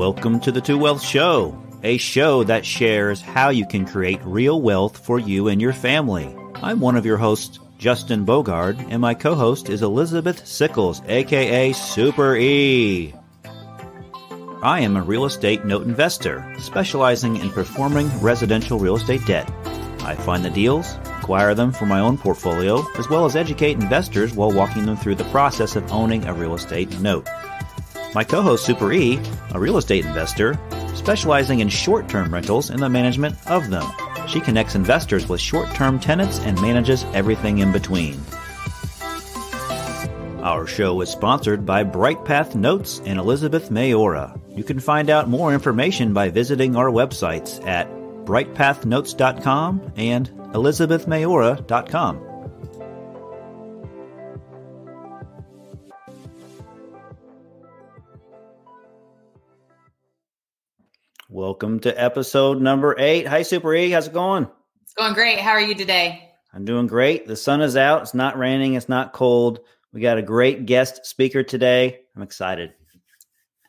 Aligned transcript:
Welcome 0.00 0.40
to 0.40 0.50
the 0.50 0.62
Two 0.62 0.78
Wealth 0.78 1.02
Show, 1.02 1.62
a 1.82 1.98
show 1.98 2.42
that 2.44 2.64
shares 2.64 3.20
how 3.20 3.50
you 3.50 3.66
can 3.66 3.84
create 3.84 4.18
real 4.24 4.62
wealth 4.62 4.96
for 4.96 5.18
you 5.18 5.48
and 5.48 5.60
your 5.60 5.74
family. 5.74 6.34
I'm 6.54 6.80
one 6.80 6.96
of 6.96 7.04
your 7.04 7.18
hosts, 7.18 7.58
Justin 7.76 8.24
Bogard, 8.24 8.82
and 8.88 9.02
my 9.02 9.12
co 9.12 9.34
host 9.34 9.68
is 9.68 9.82
Elizabeth 9.82 10.46
Sickles, 10.46 11.02
aka 11.06 11.74
Super 11.74 12.34
E. 12.34 13.12
I 14.62 14.80
am 14.80 14.96
a 14.96 15.02
real 15.02 15.26
estate 15.26 15.66
note 15.66 15.82
investor, 15.82 16.50
specializing 16.58 17.36
in 17.36 17.50
performing 17.50 18.08
residential 18.22 18.78
real 18.78 18.96
estate 18.96 19.26
debt. 19.26 19.50
I 20.00 20.14
find 20.14 20.42
the 20.42 20.48
deals, 20.48 20.94
acquire 21.18 21.52
them 21.52 21.72
for 21.72 21.84
my 21.84 22.00
own 22.00 22.16
portfolio, 22.16 22.82
as 22.96 23.10
well 23.10 23.26
as 23.26 23.36
educate 23.36 23.72
investors 23.72 24.32
while 24.32 24.50
walking 24.50 24.86
them 24.86 24.96
through 24.96 25.16
the 25.16 25.24
process 25.24 25.76
of 25.76 25.92
owning 25.92 26.24
a 26.24 26.32
real 26.32 26.54
estate 26.54 26.98
note. 27.00 27.28
My 28.14 28.24
co 28.24 28.42
host 28.42 28.64
Super 28.64 28.92
E, 28.92 29.20
a 29.52 29.60
real 29.60 29.76
estate 29.76 30.04
investor, 30.04 30.58
specializing 30.94 31.60
in 31.60 31.68
short 31.68 32.08
term 32.08 32.32
rentals 32.32 32.70
and 32.70 32.82
the 32.82 32.88
management 32.88 33.36
of 33.48 33.70
them. 33.70 33.86
She 34.26 34.40
connects 34.40 34.74
investors 34.74 35.28
with 35.28 35.40
short 35.40 35.72
term 35.74 36.00
tenants 36.00 36.38
and 36.40 36.60
manages 36.60 37.04
everything 37.14 37.58
in 37.58 37.72
between. 37.72 38.20
Our 40.42 40.66
show 40.66 41.00
is 41.02 41.10
sponsored 41.10 41.66
by 41.66 41.84
BrightPath 41.84 42.54
Notes 42.54 43.00
and 43.04 43.18
Elizabeth 43.18 43.70
Mayora. 43.70 44.40
You 44.56 44.64
can 44.64 44.80
find 44.80 45.10
out 45.10 45.28
more 45.28 45.52
information 45.52 46.12
by 46.12 46.30
visiting 46.30 46.76
our 46.76 46.90
websites 46.90 47.64
at 47.66 47.88
brightpathnotes.com 48.24 49.92
and 49.96 50.30
elizabethmayora.com. 50.30 52.29
Welcome 61.40 61.80
to 61.80 61.98
episode 61.98 62.60
number 62.60 62.94
eight. 62.98 63.26
Hi, 63.26 63.40
Super 63.40 63.74
E. 63.74 63.90
How's 63.90 64.08
it 64.08 64.12
going? 64.12 64.46
It's 64.82 64.92
going 64.92 65.14
great. 65.14 65.38
How 65.38 65.52
are 65.52 65.60
you 65.62 65.74
today? 65.74 66.34
I'm 66.52 66.66
doing 66.66 66.86
great. 66.86 67.26
The 67.26 67.34
sun 67.34 67.62
is 67.62 67.78
out. 67.78 68.02
It's 68.02 68.12
not 68.12 68.36
raining. 68.36 68.74
It's 68.74 68.90
not 68.90 69.14
cold. 69.14 69.60
We 69.94 70.02
got 70.02 70.18
a 70.18 70.22
great 70.22 70.66
guest 70.66 71.06
speaker 71.06 71.42
today. 71.42 72.00
I'm 72.14 72.20
excited. 72.20 72.74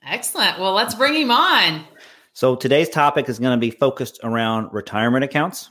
Excellent. 0.06 0.60
Well, 0.60 0.74
let's 0.74 0.94
bring 0.96 1.14
him 1.14 1.32
on. 1.32 1.86
So 2.34 2.58
today's 2.58 2.90
topic 2.90 3.30
is 3.30 3.40
going 3.40 3.58
to 3.58 3.62
be 3.62 3.72
focused 3.72 4.20
around 4.22 4.74
retirement 4.74 5.24
accounts. 5.24 5.70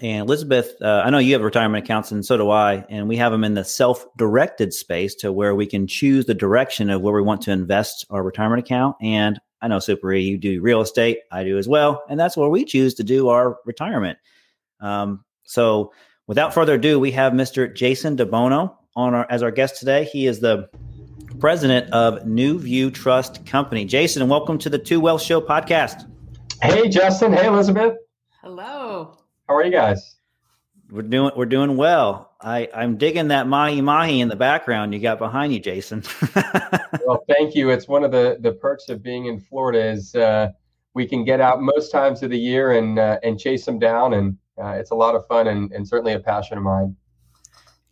And 0.00 0.20
Elizabeth, 0.20 0.76
uh, 0.80 1.02
I 1.04 1.10
know 1.10 1.18
you 1.18 1.32
have 1.32 1.42
retirement 1.42 1.84
accounts, 1.84 2.12
and 2.12 2.24
so 2.24 2.36
do 2.36 2.48
I. 2.50 2.86
And 2.88 3.08
we 3.08 3.16
have 3.16 3.32
them 3.32 3.42
in 3.42 3.54
the 3.54 3.64
self-directed 3.64 4.72
space 4.72 5.16
to 5.16 5.32
where 5.32 5.56
we 5.56 5.66
can 5.66 5.88
choose 5.88 6.26
the 6.26 6.34
direction 6.34 6.90
of 6.90 7.02
where 7.02 7.14
we 7.14 7.22
want 7.22 7.42
to 7.42 7.50
invest 7.50 8.06
our 8.08 8.22
retirement 8.22 8.60
account. 8.60 8.94
And 9.02 9.40
I 9.60 9.68
know 9.68 9.78
Super 9.78 10.12
E, 10.12 10.22
you 10.22 10.38
do 10.38 10.60
real 10.60 10.80
estate, 10.80 11.20
I 11.32 11.44
do 11.44 11.58
as 11.58 11.68
well, 11.68 12.04
and 12.08 12.18
that's 12.18 12.36
where 12.36 12.48
we 12.48 12.64
choose 12.64 12.94
to 12.94 13.04
do 13.04 13.28
our 13.28 13.58
retirement. 13.64 14.18
Um, 14.80 15.24
so, 15.44 15.92
without 16.26 16.54
further 16.54 16.74
ado, 16.74 17.00
we 17.00 17.10
have 17.12 17.32
Mr. 17.32 17.74
Jason 17.74 18.16
DeBono 18.16 18.74
on 18.94 19.14
our 19.14 19.26
as 19.30 19.42
our 19.42 19.50
guest 19.50 19.78
today. 19.78 20.04
He 20.04 20.26
is 20.26 20.40
the 20.40 20.68
president 21.40 21.92
of 21.92 22.22
NuView 22.24 22.92
Trust 22.92 23.44
Company. 23.46 23.84
Jason, 23.84 24.28
welcome 24.28 24.58
to 24.58 24.70
the 24.70 24.78
Two 24.78 25.00
Wealth 25.00 25.22
Show 25.22 25.40
podcast. 25.40 26.08
Hey, 26.62 26.88
Justin. 26.88 27.32
Hey, 27.32 27.46
Elizabeth. 27.46 27.94
Hello. 28.42 29.18
How 29.48 29.56
are 29.56 29.64
you 29.64 29.70
guys? 29.72 30.16
We're 30.90 31.02
doing 31.02 31.32
we're 31.36 31.46
doing 31.46 31.76
well. 31.76 32.27
I 32.40 32.68
I'm 32.72 32.96
digging 32.96 33.28
that 33.28 33.48
mahi 33.48 33.80
mahi 33.80 34.20
in 34.20 34.28
the 34.28 34.36
background 34.36 34.94
you 34.94 35.00
got 35.00 35.18
behind 35.18 35.52
you, 35.52 35.58
Jason. 35.58 36.04
well, 37.06 37.24
thank 37.28 37.54
you. 37.54 37.70
It's 37.70 37.88
one 37.88 38.04
of 38.04 38.12
the 38.12 38.38
the 38.40 38.52
perks 38.52 38.88
of 38.88 39.02
being 39.02 39.26
in 39.26 39.40
Florida 39.40 39.84
is 39.84 40.14
uh, 40.14 40.50
we 40.94 41.06
can 41.06 41.24
get 41.24 41.40
out 41.40 41.60
most 41.60 41.90
times 41.90 42.22
of 42.22 42.30
the 42.30 42.38
year 42.38 42.72
and 42.72 42.98
uh, 42.98 43.18
and 43.24 43.38
chase 43.40 43.64
them 43.64 43.78
down, 43.78 44.14
and 44.14 44.38
uh, 44.62 44.70
it's 44.70 44.92
a 44.92 44.94
lot 44.94 45.16
of 45.16 45.26
fun 45.26 45.48
and, 45.48 45.72
and 45.72 45.86
certainly 45.86 46.12
a 46.12 46.20
passion 46.20 46.56
of 46.56 46.62
mine. 46.62 46.94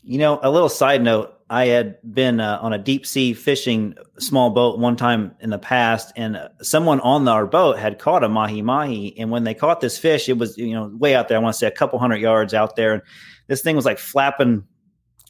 You 0.04 0.18
know, 0.18 0.38
a 0.42 0.50
little 0.50 0.68
side 0.68 1.02
note. 1.02 1.35
I 1.48 1.66
had 1.66 1.98
been 2.02 2.40
uh, 2.40 2.58
on 2.60 2.72
a 2.72 2.78
deep 2.78 3.06
sea 3.06 3.32
fishing 3.32 3.94
small 4.18 4.50
boat 4.50 4.78
one 4.78 4.96
time 4.96 5.34
in 5.40 5.50
the 5.50 5.58
past, 5.58 6.12
and 6.16 6.36
uh, 6.36 6.48
someone 6.60 6.98
on 7.00 7.28
our 7.28 7.46
boat 7.46 7.78
had 7.78 7.98
caught 7.98 8.24
a 8.24 8.28
mahi 8.28 8.62
mahi. 8.62 9.16
And 9.16 9.30
when 9.30 9.44
they 9.44 9.54
caught 9.54 9.80
this 9.80 9.96
fish, 9.96 10.28
it 10.28 10.38
was 10.38 10.58
you 10.58 10.74
know 10.74 10.88
way 10.98 11.14
out 11.14 11.28
there. 11.28 11.38
I 11.38 11.40
want 11.40 11.54
to 11.54 11.58
say 11.58 11.68
a 11.68 11.72
couple 11.72 11.98
hundred 11.98 12.20
yards 12.20 12.52
out 12.52 12.74
there, 12.74 12.94
and 12.94 13.02
this 13.46 13.62
thing 13.62 13.76
was 13.76 13.84
like 13.84 13.98
flapping 13.98 14.64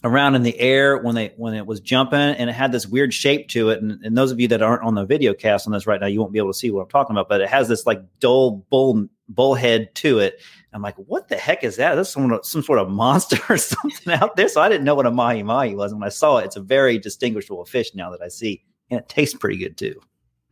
around 0.05 0.37
in 0.37 0.43
the 0.43 0.59
air 0.59 0.99
when 0.99 1.15
they 1.15 1.35
when 1.37 1.53
it 1.53 1.67
was 1.67 1.81
jumping, 1.81 2.19
and 2.19 2.49
it 2.49 2.55
had 2.55 2.73
this 2.73 2.87
weird 2.87 3.13
shape 3.13 3.49
to 3.49 3.69
it. 3.69 3.83
And, 3.83 4.03
and 4.03 4.17
those 4.17 4.33
of 4.33 4.41
you 4.41 4.49
that 4.49 4.63
aren't 4.63 4.85
on 4.85 4.95
the 4.95 5.05
video 5.05 5.35
cast 5.35 5.67
on 5.67 5.73
this 5.75 5.87
right 5.87 6.01
now, 6.01 6.07
you 6.07 6.21
won't 6.21 6.33
be 6.33 6.39
able 6.39 6.53
to 6.53 6.59
see 6.59 6.71
what 6.71 6.83
I'm 6.83 6.89
talking 6.89 7.15
about. 7.15 7.29
But 7.29 7.43
it 7.43 7.51
has 7.51 7.69
this 7.69 7.85
like 7.85 8.01
dull 8.21 8.65
bull 8.71 9.07
bullhead 9.29 9.95
to 9.97 10.21
it. 10.21 10.41
I'm 10.77 10.83
like, 10.83 10.97
what 10.97 11.29
the 11.29 11.37
heck 11.37 11.65
is 11.65 11.77
that? 11.77 11.95
That's 11.95 12.11
some, 12.11 12.39
some 12.43 12.63
sort 12.63 12.79
of 12.79 12.91
monster 12.91 13.39
or 13.49 13.57
something 13.57 14.13
out 14.13 14.37
there. 14.37 14.49
So 14.49 14.61
I 14.61 14.69
didn't 14.69 14.85
know 14.85 14.95
what 14.95 15.07
a 15.07 15.11
mahi 15.11 15.43
mahi 15.43 15.75
was. 15.75 15.91
And 15.91 16.01
When 16.01 16.07
I 16.07 16.11
saw 16.11 16.37
it, 16.37 16.45
it's 16.45 16.57
a 16.57 16.61
very 16.61 16.99
distinguishable 16.99 17.65
fish 17.65 17.95
now 17.95 18.11
that 18.11 18.21
I 18.21 18.29
see, 18.29 18.63
and 18.91 19.01
it 19.01 19.09
tastes 19.09 19.35
pretty 19.35 19.57
good 19.57 19.77
too. 19.77 20.01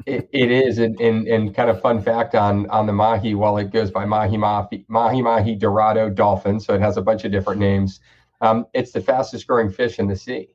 it, 0.07 0.29
it 0.33 0.51
is, 0.51 0.79
and, 0.79 0.99
and 1.01 1.29
and 1.29 1.55
kind 1.55 1.71
of 1.71 1.81
fun 1.81 2.03
fact 2.03 2.35
on 2.35 2.69
on 2.71 2.87
the 2.87 2.93
mahi. 2.93 3.35
While 3.35 3.59
it 3.59 3.71
goes 3.71 3.91
by 3.91 4.05
mahi 4.07 4.37
mahi 4.37 4.85
mahi 4.89 5.23
mahi 5.23 5.55
dorado 5.55 6.11
dolphin, 6.11 6.59
so 6.59 6.75
it 6.75 6.81
has 6.81 6.97
a 6.97 7.03
bunch 7.03 7.25
of 7.25 7.31
different 7.31 7.61
names. 7.61 8.01
Um, 8.41 8.67
it's 8.75 8.93
the 8.93 9.01
fastest 9.01 9.47
growing 9.47 9.71
fish 9.71 9.99
in 9.99 10.09
the 10.09 10.17
sea. 10.17 10.49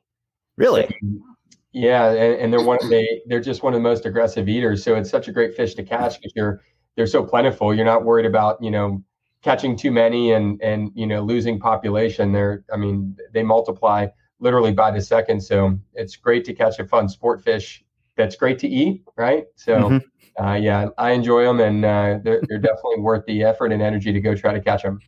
Really? 0.56 0.82
So, 0.82 1.36
yeah, 1.72 2.10
and, 2.10 2.34
and, 2.34 2.52
they're 2.52 2.64
one 2.64 2.78
of 2.82 2.90
they 2.90 3.22
they're 3.26 3.40
just 3.40 3.62
one 3.62 3.72
of 3.72 3.78
the 3.78 3.88
most 3.88 4.04
aggressive 4.04 4.48
eaters. 4.48 4.82
So 4.82 4.96
it's 4.96 5.08
such 5.08 5.28
a 5.28 5.32
great 5.32 5.54
fish 5.54 5.74
to 5.74 5.84
catch 5.84 6.18
because 6.18 6.32
you're 6.34 6.60
they're 6.96 7.06
so 7.06 7.24
plentiful. 7.24 7.72
You're 7.72 7.86
not 7.86 8.04
worried 8.04 8.26
about 8.26 8.62
you 8.62 8.70
know 8.70 9.02
catching 9.42 9.76
too 9.76 9.90
many 9.90 10.32
and 10.32 10.60
and 10.62 10.90
you 10.94 11.06
know 11.06 11.22
losing 11.22 11.58
population. 11.58 12.32
They're 12.32 12.64
I 12.72 12.76
mean 12.76 13.16
they 13.32 13.42
multiply 13.42 14.08
literally 14.38 14.72
by 14.72 14.90
the 14.90 15.00
second. 15.00 15.40
So 15.40 15.78
it's 15.94 16.16
great 16.16 16.44
to 16.46 16.54
catch 16.54 16.78
a 16.78 16.86
fun 16.86 17.08
sport 17.08 17.42
fish. 17.42 17.84
That's 18.16 18.36
great 18.36 18.58
to 18.60 18.68
eat, 18.68 19.02
right? 19.16 19.46
So. 19.56 19.76
Mm-hmm. 19.76 20.06
Uh, 20.38 20.54
yeah, 20.54 20.88
I 20.96 21.10
enjoy 21.10 21.44
them, 21.44 21.60
and 21.60 21.84
uh, 21.84 22.18
they're, 22.22 22.40
they're 22.48 22.58
definitely 22.58 23.00
worth 23.00 23.26
the 23.26 23.42
effort 23.42 23.72
and 23.72 23.82
energy 23.82 24.10
to 24.10 24.20
go 24.20 24.34
try 24.34 24.54
to 24.54 24.60
catch 24.60 24.82
them. 24.82 25.00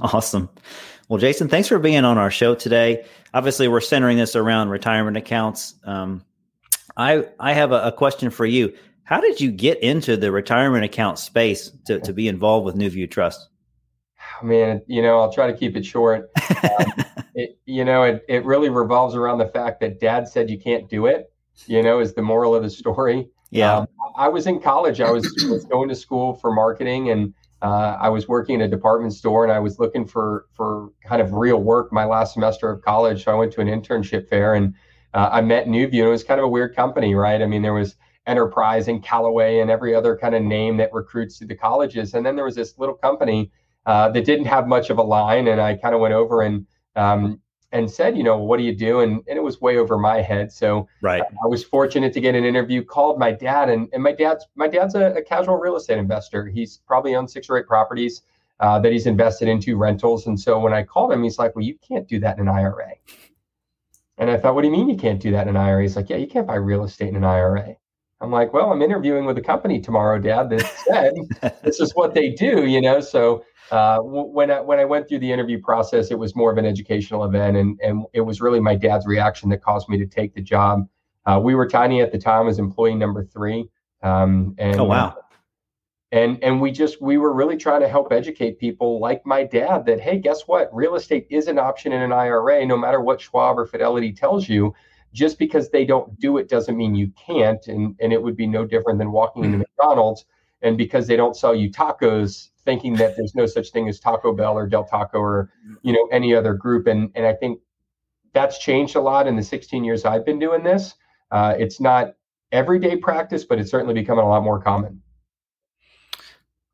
Awesome. 0.00 0.50
Well, 1.08 1.18
Jason, 1.18 1.48
thanks 1.48 1.68
for 1.68 1.78
being 1.78 2.04
on 2.04 2.18
our 2.18 2.30
show 2.30 2.54
today. 2.54 3.04
Obviously, 3.34 3.68
we're 3.68 3.80
centering 3.80 4.16
this 4.16 4.36
around 4.36 4.68
retirement 4.68 5.16
accounts. 5.16 5.74
Um, 5.84 6.24
I 6.96 7.26
I 7.38 7.52
have 7.52 7.72
a, 7.72 7.82
a, 7.84 7.92
question 7.92 8.30
for 8.30 8.46
you. 8.46 8.74
How 9.04 9.20
did 9.20 9.40
you 9.40 9.50
get 9.50 9.82
into 9.82 10.16
the 10.16 10.30
retirement 10.30 10.84
account 10.84 11.18
space 11.18 11.70
to, 11.86 12.00
to 12.00 12.12
be 12.12 12.28
involved 12.28 12.64
with 12.64 12.76
NuView 12.76 13.10
Trust? 13.10 13.48
Oh, 14.20 14.46
man, 14.46 14.82
you 14.86 15.02
know, 15.02 15.18
I'll 15.18 15.32
try 15.32 15.50
to 15.50 15.56
keep 15.56 15.76
it 15.76 15.84
short. 15.84 16.30
Um, 16.62 16.92
it, 17.34 17.58
you 17.66 17.84
know, 17.84 18.04
it, 18.04 18.24
it 18.28 18.44
really 18.44 18.68
revolves 18.68 19.16
around 19.16 19.38
the 19.38 19.48
fact 19.48 19.80
that 19.80 19.98
dad 19.98 20.28
said 20.28 20.48
you 20.48 20.60
can't 20.60 20.88
do 20.88 21.06
it, 21.06 21.32
you 21.66 21.82
know, 21.82 21.98
is 21.98 22.14
the 22.14 22.22
moral 22.22 22.54
of 22.54 22.62
the 22.62 22.70
story. 22.70 23.28
Yeah. 23.50 23.78
Um, 23.78 23.88
I 24.16 24.28
was 24.28 24.46
in 24.46 24.60
college. 24.60 25.00
I 25.00 25.10
was, 25.10 25.24
was 25.48 25.64
going 25.64 25.88
to 25.88 25.96
school 25.96 26.34
for 26.34 26.52
marketing 26.52 27.10
and 27.10 27.34
uh, 27.62 27.96
I 28.00 28.08
was 28.08 28.28
working 28.28 28.56
in 28.56 28.62
a 28.62 28.68
department 28.68 29.12
store 29.12 29.44
and 29.44 29.52
I 29.52 29.58
was 29.58 29.78
looking 29.78 30.06
for 30.06 30.46
for 30.52 30.90
kind 31.04 31.20
of 31.20 31.32
real 31.32 31.58
work 31.58 31.92
my 31.92 32.04
last 32.04 32.34
semester 32.34 32.70
of 32.70 32.82
college. 32.82 33.24
So 33.24 33.32
I 33.32 33.34
went 33.34 33.52
to 33.54 33.60
an 33.60 33.68
internship 33.68 34.28
fair 34.28 34.54
and 34.54 34.74
uh, 35.14 35.30
I 35.32 35.40
met 35.42 35.66
NuView 35.66 36.00
And 36.00 36.08
it 36.08 36.10
was 36.10 36.24
kind 36.24 36.40
of 36.40 36.44
a 36.44 36.48
weird 36.48 36.74
company, 36.74 37.14
right? 37.14 37.42
I 37.42 37.46
mean, 37.46 37.62
there 37.62 37.74
was 37.74 37.96
Enterprise 38.26 38.88
and 38.88 39.02
Callaway 39.02 39.60
and 39.60 39.70
every 39.70 39.94
other 39.94 40.16
kind 40.16 40.34
of 40.34 40.42
name 40.42 40.76
that 40.76 40.92
recruits 40.92 41.38
to 41.38 41.44
the 41.44 41.56
colleges. 41.56 42.14
And 42.14 42.24
then 42.24 42.36
there 42.36 42.44
was 42.44 42.54
this 42.54 42.78
little 42.78 42.94
company 42.94 43.50
uh, 43.86 44.10
that 44.10 44.24
didn't 44.24 44.46
have 44.46 44.68
much 44.68 44.90
of 44.90 44.98
a 44.98 45.02
line. 45.02 45.48
And 45.48 45.60
I 45.60 45.74
kind 45.74 45.94
of 45.94 46.00
went 46.00 46.14
over 46.14 46.42
and 46.42 46.66
um, 46.94 47.40
and 47.72 47.90
said, 47.90 48.16
you 48.16 48.22
know, 48.22 48.36
what 48.36 48.58
do 48.58 48.64
you 48.64 48.74
do? 48.74 49.00
And, 49.00 49.22
and 49.26 49.38
it 49.38 49.42
was 49.42 49.60
way 49.60 49.78
over 49.78 49.96
my 49.98 50.20
head. 50.20 50.52
So 50.52 50.86
right. 51.00 51.22
I 51.22 51.46
was 51.46 51.64
fortunate 51.64 52.12
to 52.12 52.20
get 52.20 52.34
an 52.34 52.44
interview, 52.44 52.84
called 52.84 53.18
my 53.18 53.32
dad, 53.32 53.70
and, 53.70 53.88
and 53.92 54.02
my 54.02 54.12
dad's 54.12 54.46
my 54.54 54.68
dad's 54.68 54.94
a, 54.94 55.14
a 55.14 55.22
casual 55.22 55.56
real 55.56 55.76
estate 55.76 55.98
investor. 55.98 56.46
He's 56.46 56.80
probably 56.86 57.14
owned 57.14 57.30
six 57.30 57.48
or 57.48 57.58
eight 57.58 57.66
properties 57.66 58.22
uh, 58.60 58.78
that 58.78 58.92
he's 58.92 59.06
invested 59.06 59.48
into 59.48 59.76
rentals. 59.76 60.26
And 60.26 60.38
so 60.38 60.60
when 60.60 60.72
I 60.72 60.84
called 60.84 61.12
him, 61.12 61.22
he's 61.22 61.38
like, 61.38 61.56
well, 61.56 61.64
you 61.64 61.76
can't 61.86 62.06
do 62.06 62.20
that 62.20 62.38
in 62.38 62.48
an 62.48 62.54
IRA. 62.54 62.92
And 64.18 64.30
I 64.30 64.36
thought, 64.36 64.54
what 64.54 64.62
do 64.62 64.68
you 64.68 64.72
mean 64.72 64.88
you 64.88 64.96
can't 64.96 65.20
do 65.20 65.32
that 65.32 65.48
in 65.48 65.56
an 65.56 65.56
IRA? 65.56 65.82
He's 65.82 65.96
like, 65.96 66.10
yeah, 66.10 66.18
you 66.18 66.28
can't 66.28 66.46
buy 66.46 66.56
real 66.56 66.84
estate 66.84 67.08
in 67.08 67.16
an 67.16 67.24
IRA. 67.24 67.76
I'm 68.22 68.30
like, 68.30 68.52
well, 68.52 68.70
I'm 68.72 68.82
interviewing 68.82 69.24
with 69.24 69.36
a 69.36 69.42
company 69.42 69.80
tomorrow, 69.80 70.18
Dad, 70.18 70.48
that 70.50 70.72
said 70.86 71.12
this 71.64 71.80
is 71.80 71.92
what 71.94 72.14
they 72.14 72.30
do, 72.30 72.66
you 72.66 72.80
know. 72.80 73.00
So 73.00 73.44
uh, 73.72 73.98
when 74.00 74.50
I 74.50 74.60
when 74.60 74.78
I 74.78 74.84
went 74.84 75.08
through 75.08 75.18
the 75.18 75.32
interview 75.32 75.60
process, 75.60 76.10
it 76.12 76.18
was 76.18 76.36
more 76.36 76.52
of 76.52 76.56
an 76.56 76.64
educational 76.64 77.24
event, 77.24 77.56
and 77.56 77.80
and 77.82 78.04
it 78.12 78.20
was 78.20 78.40
really 78.40 78.60
my 78.60 78.76
dad's 78.76 79.06
reaction 79.06 79.48
that 79.50 79.62
caused 79.62 79.88
me 79.88 79.98
to 79.98 80.06
take 80.06 80.34
the 80.34 80.40
job. 80.40 80.86
Uh, 81.26 81.40
we 81.42 81.54
were 81.54 81.68
tiny 81.68 82.00
at 82.00 82.12
the 82.12 82.18
time 82.18 82.48
as 82.48 82.58
employee 82.58 82.94
number 82.94 83.24
three, 83.24 83.68
um, 84.02 84.54
and 84.58 84.78
oh 84.78 84.84
wow, 84.84 85.16
and 86.12 86.38
and 86.44 86.60
we 86.60 86.70
just 86.70 87.02
we 87.02 87.18
were 87.18 87.32
really 87.32 87.56
trying 87.56 87.80
to 87.80 87.88
help 87.88 88.12
educate 88.12 88.58
people 88.58 89.00
like 89.00 89.26
my 89.26 89.42
dad 89.42 89.84
that 89.86 90.00
hey, 90.00 90.18
guess 90.18 90.42
what? 90.42 90.72
Real 90.72 90.94
estate 90.94 91.26
is 91.28 91.48
an 91.48 91.58
option 91.58 91.92
in 91.92 92.02
an 92.02 92.12
IRA, 92.12 92.64
no 92.66 92.76
matter 92.76 93.00
what 93.00 93.20
Schwab 93.20 93.58
or 93.58 93.66
Fidelity 93.66 94.12
tells 94.12 94.48
you. 94.48 94.74
Just 95.12 95.38
because 95.38 95.70
they 95.70 95.84
don't 95.84 96.18
do 96.18 96.38
it 96.38 96.48
doesn't 96.48 96.76
mean 96.76 96.94
you 96.94 97.10
can't. 97.26 97.66
And, 97.66 97.96
and 98.00 98.12
it 98.12 98.22
would 98.22 98.36
be 98.36 98.46
no 98.46 98.64
different 98.64 98.98
than 98.98 99.12
walking 99.12 99.44
into 99.44 99.58
McDonald's 99.58 100.24
and 100.62 100.78
because 100.78 101.06
they 101.06 101.16
don't 101.16 101.36
sell 101.36 101.54
you 101.54 101.70
tacos, 101.70 102.48
thinking 102.64 102.94
that 102.94 103.16
there's 103.16 103.34
no 103.34 103.46
such 103.46 103.70
thing 103.70 103.88
as 103.88 103.98
Taco 103.98 104.32
Bell 104.32 104.56
or 104.56 104.66
Del 104.66 104.84
Taco 104.84 105.18
or 105.18 105.50
you 105.82 105.92
know 105.92 106.08
any 106.12 106.34
other 106.34 106.54
group. 106.54 106.86
And 106.86 107.10
and 107.14 107.26
I 107.26 107.34
think 107.34 107.60
that's 108.32 108.58
changed 108.58 108.96
a 108.96 109.00
lot 109.00 109.26
in 109.26 109.36
the 109.36 109.42
16 109.42 109.84
years 109.84 110.04
I've 110.04 110.24
been 110.24 110.38
doing 110.38 110.62
this. 110.62 110.94
Uh, 111.30 111.54
it's 111.58 111.80
not 111.80 112.14
everyday 112.50 112.96
practice, 112.96 113.44
but 113.44 113.58
it's 113.58 113.70
certainly 113.70 113.94
becoming 113.94 114.24
a 114.24 114.28
lot 114.28 114.42
more 114.42 114.60
common. 114.60 115.02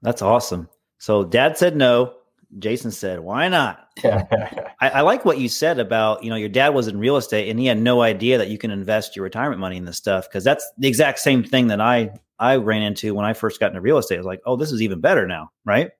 That's 0.02 0.22
awesome. 0.22 0.68
So 0.98 1.24
dad 1.24 1.56
said 1.56 1.74
no. 1.74 2.14
Jason 2.58 2.90
said, 2.90 3.20
"Why 3.20 3.48
not?" 3.48 3.88
I, 4.04 4.70
I, 4.80 5.00
like 5.02 5.24
what 5.24 5.38
you 5.38 5.48
said 5.48 5.78
about 5.78 6.24
you 6.24 6.30
know 6.30 6.36
your 6.36 6.48
dad 6.48 6.70
was 6.70 6.88
in 6.88 6.98
real 6.98 7.16
estate 7.16 7.50
and 7.50 7.60
he 7.60 7.66
had 7.66 7.78
no 7.78 8.00
idea 8.00 8.38
that 8.38 8.48
you 8.48 8.56
can 8.56 8.70
invest 8.70 9.16
your 9.16 9.24
retirement 9.24 9.60
money 9.60 9.76
in 9.76 9.84
this 9.84 9.98
stuff 9.98 10.28
because 10.28 10.44
that's 10.44 10.70
the 10.78 10.88
exact 10.88 11.18
same 11.18 11.44
thing 11.44 11.66
that 11.66 11.80
I 11.80 12.10
I 12.38 12.56
ran 12.56 12.82
into 12.82 13.14
when 13.14 13.26
I 13.26 13.34
first 13.34 13.60
got 13.60 13.68
into 13.68 13.80
real 13.80 13.98
estate. 13.98 14.16
I 14.16 14.18
was 14.18 14.26
like, 14.26 14.40
"Oh, 14.46 14.56
this 14.56 14.72
is 14.72 14.80
even 14.80 15.00
better 15.00 15.26
now," 15.26 15.50
right? 15.66 15.90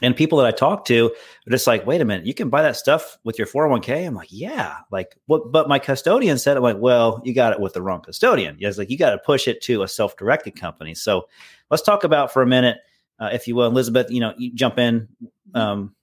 And 0.00 0.16
people 0.16 0.38
that 0.38 0.46
I 0.46 0.52
talk 0.52 0.84
to 0.86 1.06
are 1.46 1.50
just 1.50 1.66
like, 1.66 1.84
"Wait 1.84 2.00
a 2.00 2.04
minute, 2.04 2.26
you 2.26 2.34
can 2.34 2.48
buy 2.48 2.62
that 2.62 2.76
stuff 2.76 3.18
with 3.24 3.36
your 3.36 3.48
401k?" 3.48 4.06
I'm 4.06 4.14
like, 4.14 4.28
"Yeah." 4.30 4.76
Like, 4.92 5.16
what? 5.26 5.50
But 5.50 5.68
my 5.68 5.80
custodian 5.80 6.38
said, 6.38 6.56
"I'm 6.56 6.62
like, 6.62 6.78
well, 6.78 7.20
you 7.24 7.34
got 7.34 7.52
it 7.52 7.60
with 7.60 7.72
the 7.72 7.82
wrong 7.82 8.02
custodian." 8.02 8.56
Yeah, 8.60 8.68
it's 8.68 8.78
like 8.78 8.90
you 8.90 8.98
got 8.98 9.10
to 9.10 9.18
push 9.18 9.48
it 9.48 9.60
to 9.62 9.82
a 9.82 9.88
self-directed 9.88 10.54
company. 10.54 10.94
So 10.94 11.26
let's 11.70 11.82
talk 11.82 12.04
about 12.04 12.32
for 12.32 12.40
a 12.40 12.46
minute 12.46 12.78
uh, 13.22 13.30
if 13.32 13.46
you 13.46 13.54
will, 13.54 13.66
Elizabeth, 13.66 14.10
you 14.10 14.18
know, 14.18 14.34
you 14.36 14.52
jump 14.52 14.80
in 14.80 15.08
um, 15.54 15.94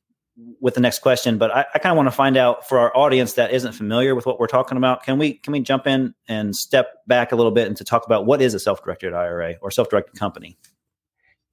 with 0.62 0.76
the 0.76 0.80
next 0.80 1.00
question. 1.00 1.38
But 1.38 1.54
I, 1.54 1.66
I 1.74 1.80
kind 1.80 1.92
of 1.92 1.98
want 1.98 2.08
to 2.08 2.12
find 2.12 2.38
out 2.38 2.68
for 2.68 2.80
our 2.80 2.96
audience 2.96 3.34
that 3.34 3.52
isn't 3.52 3.74
familiar 3.74 4.16
with 4.16 4.26
what 4.26 4.40
we're 4.40 4.48
talking 4.48 4.78
about. 4.78 5.04
Can 5.04 5.18
we 5.18 5.34
can 5.34 5.52
we 5.52 5.60
jump 5.60 5.86
in 5.86 6.14
and 6.30 6.56
step 6.56 7.06
back 7.08 7.34
a 7.34 7.36
little 7.36 7.52
bit 7.52 7.68
and 7.68 7.76
to 7.76 7.84
talk 7.84 8.06
about 8.06 8.26
what 8.26 8.42
is 8.42 8.54
a 8.54 8.60
self-directed 8.60 9.14
IRA 9.14 9.56
or 9.62 9.70
self-directed 9.70 10.18
company? 10.18 10.58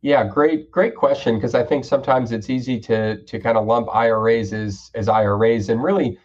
Yeah, 0.02 0.22
great, 0.28 0.70
great 0.70 0.94
question. 0.94 1.34
Because 1.34 1.56
I 1.56 1.64
think 1.64 1.84
sometimes 1.84 2.30
it's 2.30 2.48
easy 2.48 2.78
to 2.80 3.20
to 3.24 3.40
kind 3.40 3.58
of 3.58 3.66
lump 3.66 3.88
IRAs 3.92 4.52
as 4.52 4.92
as 4.94 5.08
IRAs, 5.08 5.68
and 5.68 5.82
really, 5.82 6.16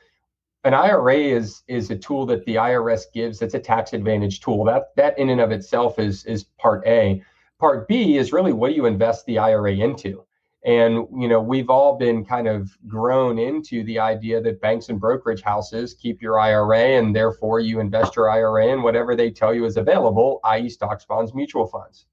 an 0.66 0.76
IRA 0.76 1.18
is 1.18 1.64
is 1.68 1.90
a 1.90 1.96
tool 1.96 2.28
that 2.28 2.46
the 2.46 2.56
IRS 2.58 3.06
gives. 3.12 3.42
It's 3.42 3.56
a 3.56 3.60
tax 3.60 3.94
advantage 3.94 4.42
tool. 4.42 4.66
That 4.66 4.96
that 4.98 5.18
in 5.18 5.30
and 5.30 5.42
of 5.42 5.50
itself 5.50 5.98
is 5.98 6.26
is 6.26 6.44
part 6.60 6.86
A. 6.86 7.24
Part 7.62 7.88
B 7.88 8.18
is 8.18 8.34
really 8.34 8.54
what 8.54 8.70
do 8.70 8.76
you 8.76 8.88
invest 8.88 9.24
the 9.28 9.38
IRA 9.38 9.74
into? 9.74 10.26
And 10.66 11.06
you 11.16 11.28
know, 11.28 11.40
we've 11.40 11.70
all 11.70 11.96
been 11.96 12.26
kind 12.26 12.48
of 12.48 12.76
grown 12.88 13.38
into 13.38 13.84
the 13.84 14.00
idea 14.00 14.42
that 14.42 14.60
banks 14.62 14.90
and 14.90 15.00
brokerage 15.00 15.44
houses 15.44 15.94
keep 15.94 16.24
your 16.24 16.40
IRA 16.40 16.98
and 16.98 17.16
therefore 17.16 17.60
you 17.60 17.80
invest 17.80 18.16
your 18.16 18.32
IRA 18.32 18.70
in 18.70 18.82
whatever 18.82 19.16
they 19.16 19.30
tell 19.30 19.54
you 19.54 19.66
is 19.66 19.78
available, 19.78 20.40
i.e. 20.46 20.70
stocks, 20.70 21.06
bonds, 21.06 21.36
mutual 21.36 21.68
funds. 21.68 22.08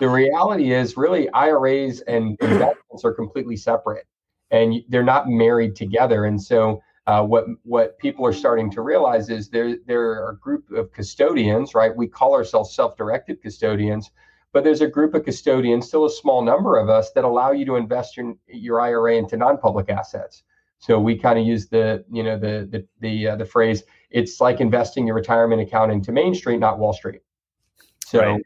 The 0.00 0.08
reality 0.08 0.72
is 0.72 0.96
really 0.96 1.30
IRAs 1.30 2.00
and 2.00 2.36
investments 2.40 3.04
are 3.04 3.14
completely 3.14 3.56
separate 3.56 4.08
and 4.50 4.82
they're 4.88 5.04
not 5.04 5.28
married 5.28 5.76
together. 5.76 6.24
And 6.24 6.42
so 6.42 6.82
uh, 7.06 7.22
what 7.22 7.44
what 7.62 8.00
people 8.00 8.26
are 8.26 8.32
starting 8.32 8.68
to 8.72 8.80
realize 8.80 9.30
is 9.30 9.48
there 9.48 9.76
there 9.86 10.10
are 10.10 10.30
a 10.30 10.38
group 10.38 10.72
of 10.72 10.90
custodians, 10.90 11.72
right? 11.72 11.94
We 11.94 12.08
call 12.08 12.34
ourselves 12.34 12.74
self-directed 12.74 13.40
custodians 13.40 14.10
but 14.52 14.64
there's 14.64 14.82
a 14.82 14.86
group 14.86 15.14
of 15.14 15.24
custodians, 15.24 15.86
still 15.86 16.04
a 16.04 16.10
small 16.10 16.42
number 16.42 16.76
of 16.76 16.88
us, 16.88 17.10
that 17.12 17.24
allow 17.24 17.52
you 17.52 17.64
to 17.64 17.76
invest 17.76 18.16
your, 18.16 18.34
your 18.48 18.80
IRA 18.80 19.16
into 19.16 19.36
non-public 19.36 19.88
assets. 19.88 20.44
So 20.78 20.98
we 20.98 21.16
kind 21.16 21.38
of 21.38 21.46
use 21.46 21.68
the, 21.68 22.04
you 22.10 22.22
know, 22.22 22.36
the 22.38 22.68
the 22.70 22.86
the, 23.00 23.28
uh, 23.28 23.36
the 23.36 23.44
phrase, 23.44 23.84
it's 24.10 24.40
like 24.40 24.60
investing 24.60 25.06
your 25.06 25.14
retirement 25.16 25.62
account 25.62 25.92
into 25.92 26.10
Main 26.10 26.34
Street, 26.34 26.58
not 26.58 26.78
Wall 26.78 26.92
Street. 26.92 27.20
So 28.04 28.18
right. 28.18 28.42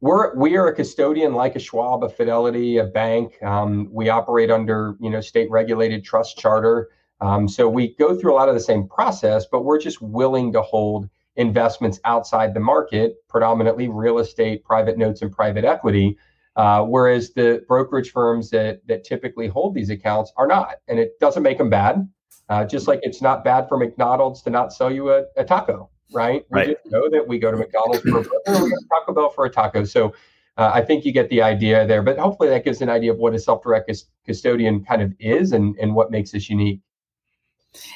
we're 0.00 0.34
we 0.34 0.56
are 0.56 0.66
a 0.66 0.74
custodian 0.74 1.34
like 1.34 1.54
a 1.54 1.60
Schwab, 1.60 2.02
a 2.02 2.08
Fidelity, 2.08 2.78
a 2.78 2.84
bank. 2.84 3.40
Um, 3.42 3.88
we 3.92 4.08
operate 4.08 4.50
under 4.50 4.96
you 5.00 5.08
know 5.08 5.20
state 5.20 5.50
regulated 5.50 6.04
trust 6.04 6.36
charter. 6.36 6.90
Um, 7.20 7.46
so 7.46 7.68
we 7.68 7.94
go 7.94 8.18
through 8.18 8.34
a 8.34 8.36
lot 8.36 8.48
of 8.48 8.54
the 8.54 8.60
same 8.60 8.88
process, 8.88 9.46
but 9.46 9.64
we're 9.64 9.78
just 9.78 10.02
willing 10.02 10.52
to 10.54 10.62
hold 10.62 11.08
investments 11.36 11.98
outside 12.04 12.54
the 12.54 12.60
market, 12.60 13.16
predominantly 13.28 13.88
real 13.88 14.18
estate, 14.18 14.64
private 14.64 14.98
notes, 14.98 15.22
and 15.22 15.32
private 15.32 15.64
equity. 15.64 16.18
Uh, 16.54 16.84
whereas 16.84 17.32
the 17.32 17.64
brokerage 17.66 18.12
firms 18.12 18.50
that 18.50 18.86
that 18.86 19.04
typically 19.04 19.48
hold 19.48 19.74
these 19.74 19.88
accounts 19.88 20.32
are 20.36 20.46
not, 20.46 20.76
and 20.86 20.98
it 20.98 21.18
doesn't 21.18 21.42
make 21.42 21.56
them 21.56 21.70
bad. 21.70 22.06
Uh, 22.50 22.64
just 22.64 22.86
like 22.86 23.00
it's 23.02 23.22
not 23.22 23.42
bad 23.42 23.66
for 23.68 23.78
McDonald's 23.78 24.42
to 24.42 24.50
not 24.50 24.72
sell 24.72 24.92
you 24.92 25.10
a, 25.10 25.24
a 25.38 25.44
taco, 25.44 25.88
right? 26.12 26.44
We 26.50 26.58
right. 26.58 26.68
just 26.68 26.92
know 26.92 27.08
that 27.08 27.26
we 27.26 27.38
go 27.38 27.50
to 27.50 27.56
McDonald's 27.56 28.02
for 28.02 28.18
a 28.18 28.22
burger, 28.22 28.64
we 28.64 28.70
go 28.70 28.76
to 28.76 28.86
Taco 28.90 29.14
Bell 29.14 29.30
for 29.30 29.46
a 29.46 29.50
taco. 29.50 29.84
So 29.84 30.12
uh, 30.58 30.70
I 30.74 30.82
think 30.82 31.06
you 31.06 31.12
get 31.12 31.30
the 31.30 31.40
idea 31.40 31.86
there, 31.86 32.02
but 32.02 32.18
hopefully 32.18 32.50
that 32.50 32.64
gives 32.64 32.82
an 32.82 32.90
idea 32.90 33.12
of 33.12 33.18
what 33.18 33.34
a 33.34 33.38
self-direct 33.38 33.90
custodian 34.26 34.84
kind 34.84 35.00
of 35.00 35.14
is 35.18 35.52
and, 35.52 35.76
and 35.76 35.94
what 35.94 36.10
makes 36.10 36.34
us 36.34 36.50
unique. 36.50 36.80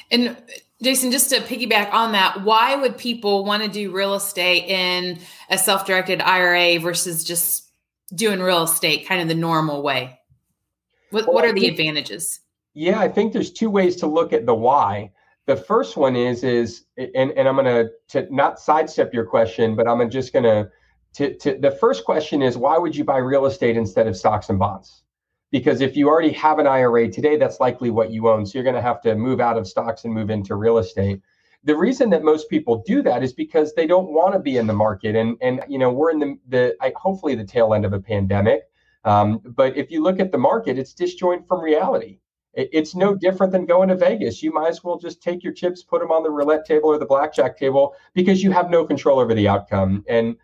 And 0.09 0.35
Jason, 0.81 1.11
just 1.11 1.31
to 1.31 1.37
piggyback 1.37 1.91
on 1.91 2.11
that, 2.11 2.43
why 2.43 2.75
would 2.75 2.97
people 2.97 3.43
want 3.43 3.63
to 3.63 3.69
do 3.69 3.91
real 3.91 4.13
estate 4.13 4.65
in 4.65 5.19
a 5.49 5.57
self 5.57 5.85
directed 5.85 6.21
IRA 6.21 6.79
versus 6.79 7.23
just 7.23 7.71
doing 8.13 8.39
real 8.39 8.63
estate 8.63 9.07
kind 9.07 9.21
of 9.21 9.27
the 9.27 9.35
normal 9.35 9.81
way? 9.81 10.19
What, 11.09 11.25
well, 11.25 11.35
what 11.35 11.45
are 11.45 11.53
the 11.53 11.61
think, 11.61 11.71
advantages? 11.71 12.41
Yeah, 12.73 12.99
I 12.99 13.07
think 13.07 13.33
there's 13.33 13.51
two 13.51 13.69
ways 13.69 13.95
to 13.97 14.07
look 14.07 14.33
at 14.33 14.45
the 14.45 14.53
why. 14.53 15.11
The 15.47 15.55
first 15.55 15.97
one 15.97 16.15
is 16.15 16.43
is 16.43 16.83
and, 16.97 17.31
and 17.31 17.47
I'm 17.47 17.55
gonna 17.55 17.85
to 18.09 18.27
not 18.33 18.59
sidestep 18.59 19.13
your 19.13 19.25
question, 19.25 19.75
but 19.75 19.87
I'm 19.87 20.09
just 20.09 20.33
gonna 20.33 20.69
to, 21.13 21.35
to 21.37 21.57
the 21.57 21.71
first 21.71 22.05
question 22.05 22.41
is 22.41 22.57
why 22.57 22.77
would 22.77 22.95
you 22.95 23.03
buy 23.03 23.17
real 23.17 23.45
estate 23.45 23.77
instead 23.77 24.05
of 24.05 24.15
stocks 24.15 24.49
and 24.49 24.59
bonds? 24.59 25.03
Because 25.51 25.81
if 25.81 25.95
you 25.95 26.09
already 26.09 26.31
have 26.33 26.59
an 26.59 26.67
IRA 26.67 27.09
today, 27.09 27.37
that's 27.37 27.59
likely 27.59 27.89
what 27.89 28.11
you 28.11 28.29
own. 28.29 28.45
So 28.45 28.53
you're 28.57 28.63
going 28.63 28.75
to 28.75 28.81
have 28.81 29.01
to 29.01 29.15
move 29.15 29.39
out 29.39 29.57
of 29.57 29.67
stocks 29.67 30.03
and 30.03 30.13
move 30.13 30.29
into 30.29 30.55
real 30.55 30.77
estate. 30.77 31.21
The 31.63 31.75
reason 31.75 32.09
that 32.11 32.23
most 32.23 32.49
people 32.49 32.83
do 32.85 33.01
that 33.03 33.23
is 33.23 33.33
because 33.33 33.73
they 33.73 33.87
don't 33.87 34.13
want 34.13 34.33
to 34.33 34.39
be 34.39 34.57
in 34.57 34.67
the 34.67 34.73
market, 34.73 35.15
and 35.15 35.37
and 35.41 35.63
you 35.67 35.79
know 35.79 35.91
we're 35.91 36.11
in 36.11 36.19
the 36.19 36.37
the 36.47 36.93
hopefully 36.95 37.35
the 37.35 37.45
tail 37.45 37.73
end 37.73 37.85
of 37.85 37.93
a 37.93 37.99
pandemic. 37.99 38.63
Um, 39.03 39.41
but 39.43 39.75
if 39.75 39.89
you 39.89 40.03
look 40.03 40.19
at 40.19 40.31
the 40.31 40.37
market, 40.37 40.77
it's 40.77 40.93
disjoint 40.93 41.47
from 41.47 41.61
reality. 41.61 42.19
It, 42.53 42.69
it's 42.73 42.95
no 42.95 43.15
different 43.15 43.53
than 43.53 43.65
going 43.65 43.89
to 43.89 43.95
Vegas. 43.95 44.43
You 44.43 44.51
might 44.51 44.69
as 44.69 44.83
well 44.83 44.97
just 44.97 45.21
take 45.21 45.43
your 45.43 45.53
chips, 45.53 45.83
put 45.83 46.01
them 46.01 46.11
on 46.11 46.23
the 46.23 46.29
roulette 46.29 46.65
table 46.65 46.89
or 46.89 46.97
the 46.97 47.05
blackjack 47.05 47.57
table 47.57 47.95
because 48.13 48.43
you 48.43 48.51
have 48.51 48.69
no 48.69 48.85
control 48.85 49.19
over 49.19 49.33
the 49.33 49.47
outcome. 49.47 50.03
And 50.09 50.35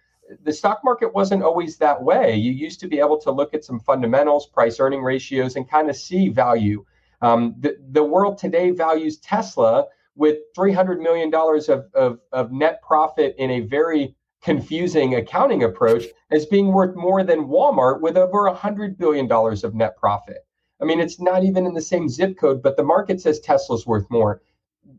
the 0.44 0.54
stock 0.54 0.82
market 0.84 1.14
wasn't 1.14 1.44
always 1.44 1.78
that 1.78 2.02
way. 2.02 2.36
You 2.36 2.52
used 2.52 2.80
to 2.82 2.88
be 2.88 3.00
able 3.00 3.18
to 3.20 3.32
look 3.32 3.54
at 3.54 3.64
some 3.64 3.80
fundamentals, 3.80 4.48
price 4.48 4.80
earning 4.80 5.04
ratios, 5.04 5.56
and 5.56 5.70
kind 5.70 5.90
of 5.90 5.96
see 5.96 6.30
value. 6.30 6.86
Um, 7.22 7.56
the, 7.60 7.78
the 7.92 8.04
world 8.04 8.38
today 8.38 8.72
values 8.72 9.18
Tesla 9.18 9.86
with 10.16 10.38
$300 10.58 11.02
million 11.02 11.34
of, 11.34 11.86
of, 11.94 12.20
of 12.32 12.52
net 12.52 12.82
profit 12.82 13.36
in 13.38 13.50
a 13.52 13.62
very 13.62 14.16
confusing 14.42 15.16
accounting 15.16 15.64
approach 15.64 16.04
as 16.30 16.46
being 16.46 16.68
worth 16.68 16.96
more 16.96 17.24
than 17.24 17.48
Walmart 17.48 18.02
with 18.02 18.18
over 18.18 18.50
$100 18.50 18.98
billion 18.98 19.32
of 19.32 19.74
net 19.74 19.98
profit. 19.98 20.46
I 20.82 20.86
mean, 20.86 21.00
it's 21.00 21.20
not 21.20 21.44
even 21.44 21.66
in 21.66 21.74
the 21.74 21.82
same 21.82 22.10
zip 22.10 22.38
code, 22.38 22.62
but 22.62 22.76
the 22.76 22.84
market 22.84 23.22
says 23.22 23.40
Tesla's 23.40 23.88
worth 23.88 24.06
more. 24.10 24.42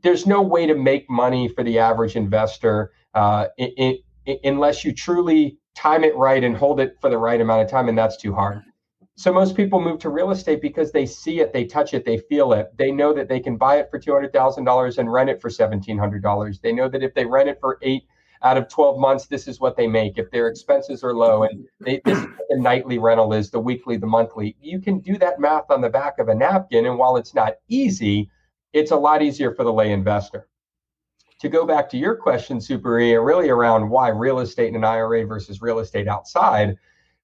There's 0.03 0.27
no 0.27 0.41
way 0.41 0.67
to 0.67 0.75
make 0.75 1.11
money 1.11 1.49
for 1.49 1.63
the 1.63 1.79
average 1.79 2.17
investor 2.17 2.93
uh, 3.13 3.49
in, 3.59 3.99
unless 4.45 4.85
you 4.85 4.93
truly 4.93 5.59
time 5.75 6.05
it 6.05 6.15
right 6.17 6.45
and 6.45 6.57
hold 6.57 6.81
it 6.81 6.97
for 7.01 7.11
the 7.11 7.19
right 7.19 7.41
amount 7.41 7.63
of 7.63 7.71
time, 7.71 7.89
and 7.89 7.99
that's 7.99 8.17
too 8.17 8.33
hard. 8.35 8.63
So 9.17 9.33
most 9.33 9.57
people 9.57 9.81
move 9.81 10.01
to 10.01 10.09
real 10.09 10.33
estate 10.33 10.61
because 10.61 10.91
they 10.91 11.07
see 11.07 11.41
it, 11.41 11.53
they 11.53 11.65
touch 11.65 11.95
it, 11.95 12.05
they 12.05 12.19
feel 12.19 12.53
it. 12.53 12.77
They 12.77 12.91
know 12.91 13.13
that 13.15 13.29
they 13.29 13.39
can 13.39 13.57
buy 13.57 13.77
it 13.77 13.89
for 13.91 13.99
two 13.99 14.13
hundred 14.13 14.33
thousand 14.33 14.65
dollars 14.65 14.99
and 14.99 15.13
rent 15.13 15.31
it 15.31 15.41
for 15.41 15.51
seventeen 15.51 15.99
hundred 15.99 16.23
dollars. 16.23 16.59
They 16.59 16.73
know 16.73 16.89
that 16.89 17.03
if 17.03 17.15
they 17.15 17.25
rent 17.25 17.49
it 17.49 17.59
for 17.61 17.79
eight 17.83 18.05
out 18.43 18.59
of 18.59 18.69
12 18.69 18.99
months, 18.99 19.27
this 19.27 19.49
is 19.49 19.59
what 19.59 19.75
they 19.75 19.87
make. 19.87 20.19
If 20.19 20.31
their 20.31 20.49
expenses 20.49 21.03
are 21.03 21.15
low 21.15 21.45
and 21.45 21.67
they, 21.81 22.03
this 22.05 22.19
is 22.19 22.27
the 22.51 22.59
nightly 22.59 22.99
rental 22.99 23.33
is, 23.33 23.51
the 23.51 23.59
weekly, 23.59 23.97
the 23.97 24.07
monthly, 24.07 24.55
you 24.61 24.81
can 24.81 25.01
do 25.01 25.17
that 25.17 25.41
math 25.41 25.71
on 25.71 25.81
the 25.81 25.89
back 25.89 26.19
of 26.19 26.29
a 26.29 26.35
napkin. 26.35 26.85
And 26.85 26.99
while 26.99 27.17
it's 27.17 27.35
not 27.35 27.55
easy, 27.69 28.29
it's 28.75 28.91
a 28.91 28.97
lot 28.97 29.23
easier 29.23 29.55
for 29.55 29.65
the 29.65 29.73
lay 29.73 29.93
investor 29.93 30.47
to 31.45 31.49
go 31.51 31.67
back 31.67 31.91
to 31.91 31.99
your 31.99 32.17
question, 32.17 32.59
Super 32.59 32.99
E, 32.99 33.15
really 33.15 33.51
around 33.51 33.91
why 33.91 34.09
real 34.09 34.39
estate 34.39 34.71
in 34.71 34.77
an 34.77 34.85
IRA 34.85 35.27
versus 35.27 35.61
real 35.61 35.79
estate 35.79 36.09
outside, 36.09 36.79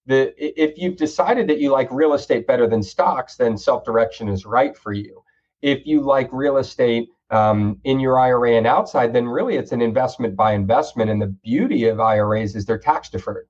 the 0.05 0.35
if 0.37 0.77
you've 0.77 0.97
decided 0.97 1.49
that 1.49 1.59
you 1.59 1.73
like 1.73 1.89
real 1.91 2.13
estate 2.13 2.47
better 2.47 2.69
than 2.69 2.83
stocks, 2.83 3.37
then 3.37 3.57
self-direction 3.57 4.29
is 4.29 4.45
right 4.45 4.77
for 4.77 4.93
you. 4.93 5.25
If 5.63 5.87
you 5.87 6.03
like 6.03 6.29
real 6.33 6.59
estate 6.59 7.09
um, 7.31 7.81
in 7.85 7.99
your 7.99 8.19
IRA 8.19 8.59
and 8.59 8.67
outside, 8.67 9.15
then 9.15 9.27
really 9.27 9.57
it's 9.57 9.73
an 9.73 9.81
investment 9.81 10.37
by 10.37 10.53
investment. 10.53 11.09
And 11.09 11.21
the 11.21 11.35
beauty 11.43 11.87
of 11.87 11.99
IRAs 11.99 12.55
is 12.55 12.67
they're 12.67 12.79
tax 12.79 13.09
deferred. 13.09 13.49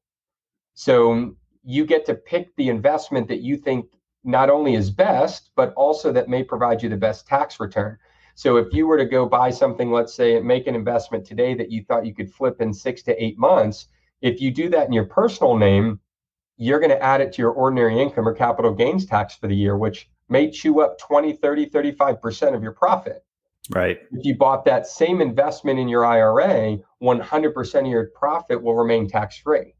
So 0.75 1.35
you 1.65 1.85
get 1.85 2.07
to 2.07 2.15
pick 2.15 2.55
the 2.55 2.69
investment 2.69 3.27
that 3.27 3.41
you 3.41 3.57
think 3.57 3.87
not 4.23 4.51
only 4.51 4.75
is 4.75 4.91
best, 4.91 5.51
but 5.57 5.75
also 5.75 6.13
that 6.13 6.29
may 6.29 6.45
provide 6.45 6.81
you 6.81 6.89
the 6.89 6.97
best 6.97 7.27
tax 7.27 7.59
return. 7.59 7.99
So 8.41 8.57
if 8.57 8.73
you 8.73 8.87
were 8.87 8.97
to 8.97 9.05
go 9.05 9.27
buy 9.27 9.51
something, 9.51 9.93
let's 9.93 10.15
say 10.15 10.39
and 10.39 10.47
make 10.47 10.67
an 10.67 10.75
investment 10.75 11.27
today 11.27 11.53
that 11.57 11.71
you 11.71 11.85
thought 11.85 12.07
you 12.07 12.15
could 12.15 12.33
flip 12.33 12.63
in 12.63 12.73
six 12.73 13.03
to 13.03 13.23
eight 13.23 13.39
months, 13.39 13.89
if 14.23 14.41
you 14.41 14.51
do 14.51 14.71
that 14.71 14.87
in 14.87 14.95
your 14.95 15.05
personal 15.05 15.59
name, 15.59 16.01
you're 16.57 16.81
going 16.81 16.89
to 16.89 17.03
add 17.03 17.21
it 17.21 17.35
to 17.35 17.43
your 17.43 17.51
ordinary 17.51 18.01
income 18.01 18.27
or 18.27 18.33
capital 18.33 18.73
gains 18.73 19.05
tax 19.05 19.35
for 19.35 19.47
the 19.47 19.55
year, 19.55 19.77
which 19.77 20.09
may 20.31 20.51
chew 20.51 20.81
up 20.81 20.99
20, 20.99 21.35
30, 21.35 21.67
35% 21.67 22.55
of 22.55 22.63
your 22.63 22.73
profit. 22.73 23.27
Right. 23.69 23.99
If 24.11 24.25
you 24.25 24.35
bought 24.35 24.65
that 24.65 24.87
same 24.87 25.21
investment 25.21 25.79
in 25.79 25.87
your 25.87 26.07
IRA, 26.07 26.79
100% 27.03 27.81
of 27.81 27.87
your 27.87 28.07
profit 28.15 28.63
will 28.63 28.75
remain 28.75 29.07
tax 29.07 29.37
free. 29.37 29.75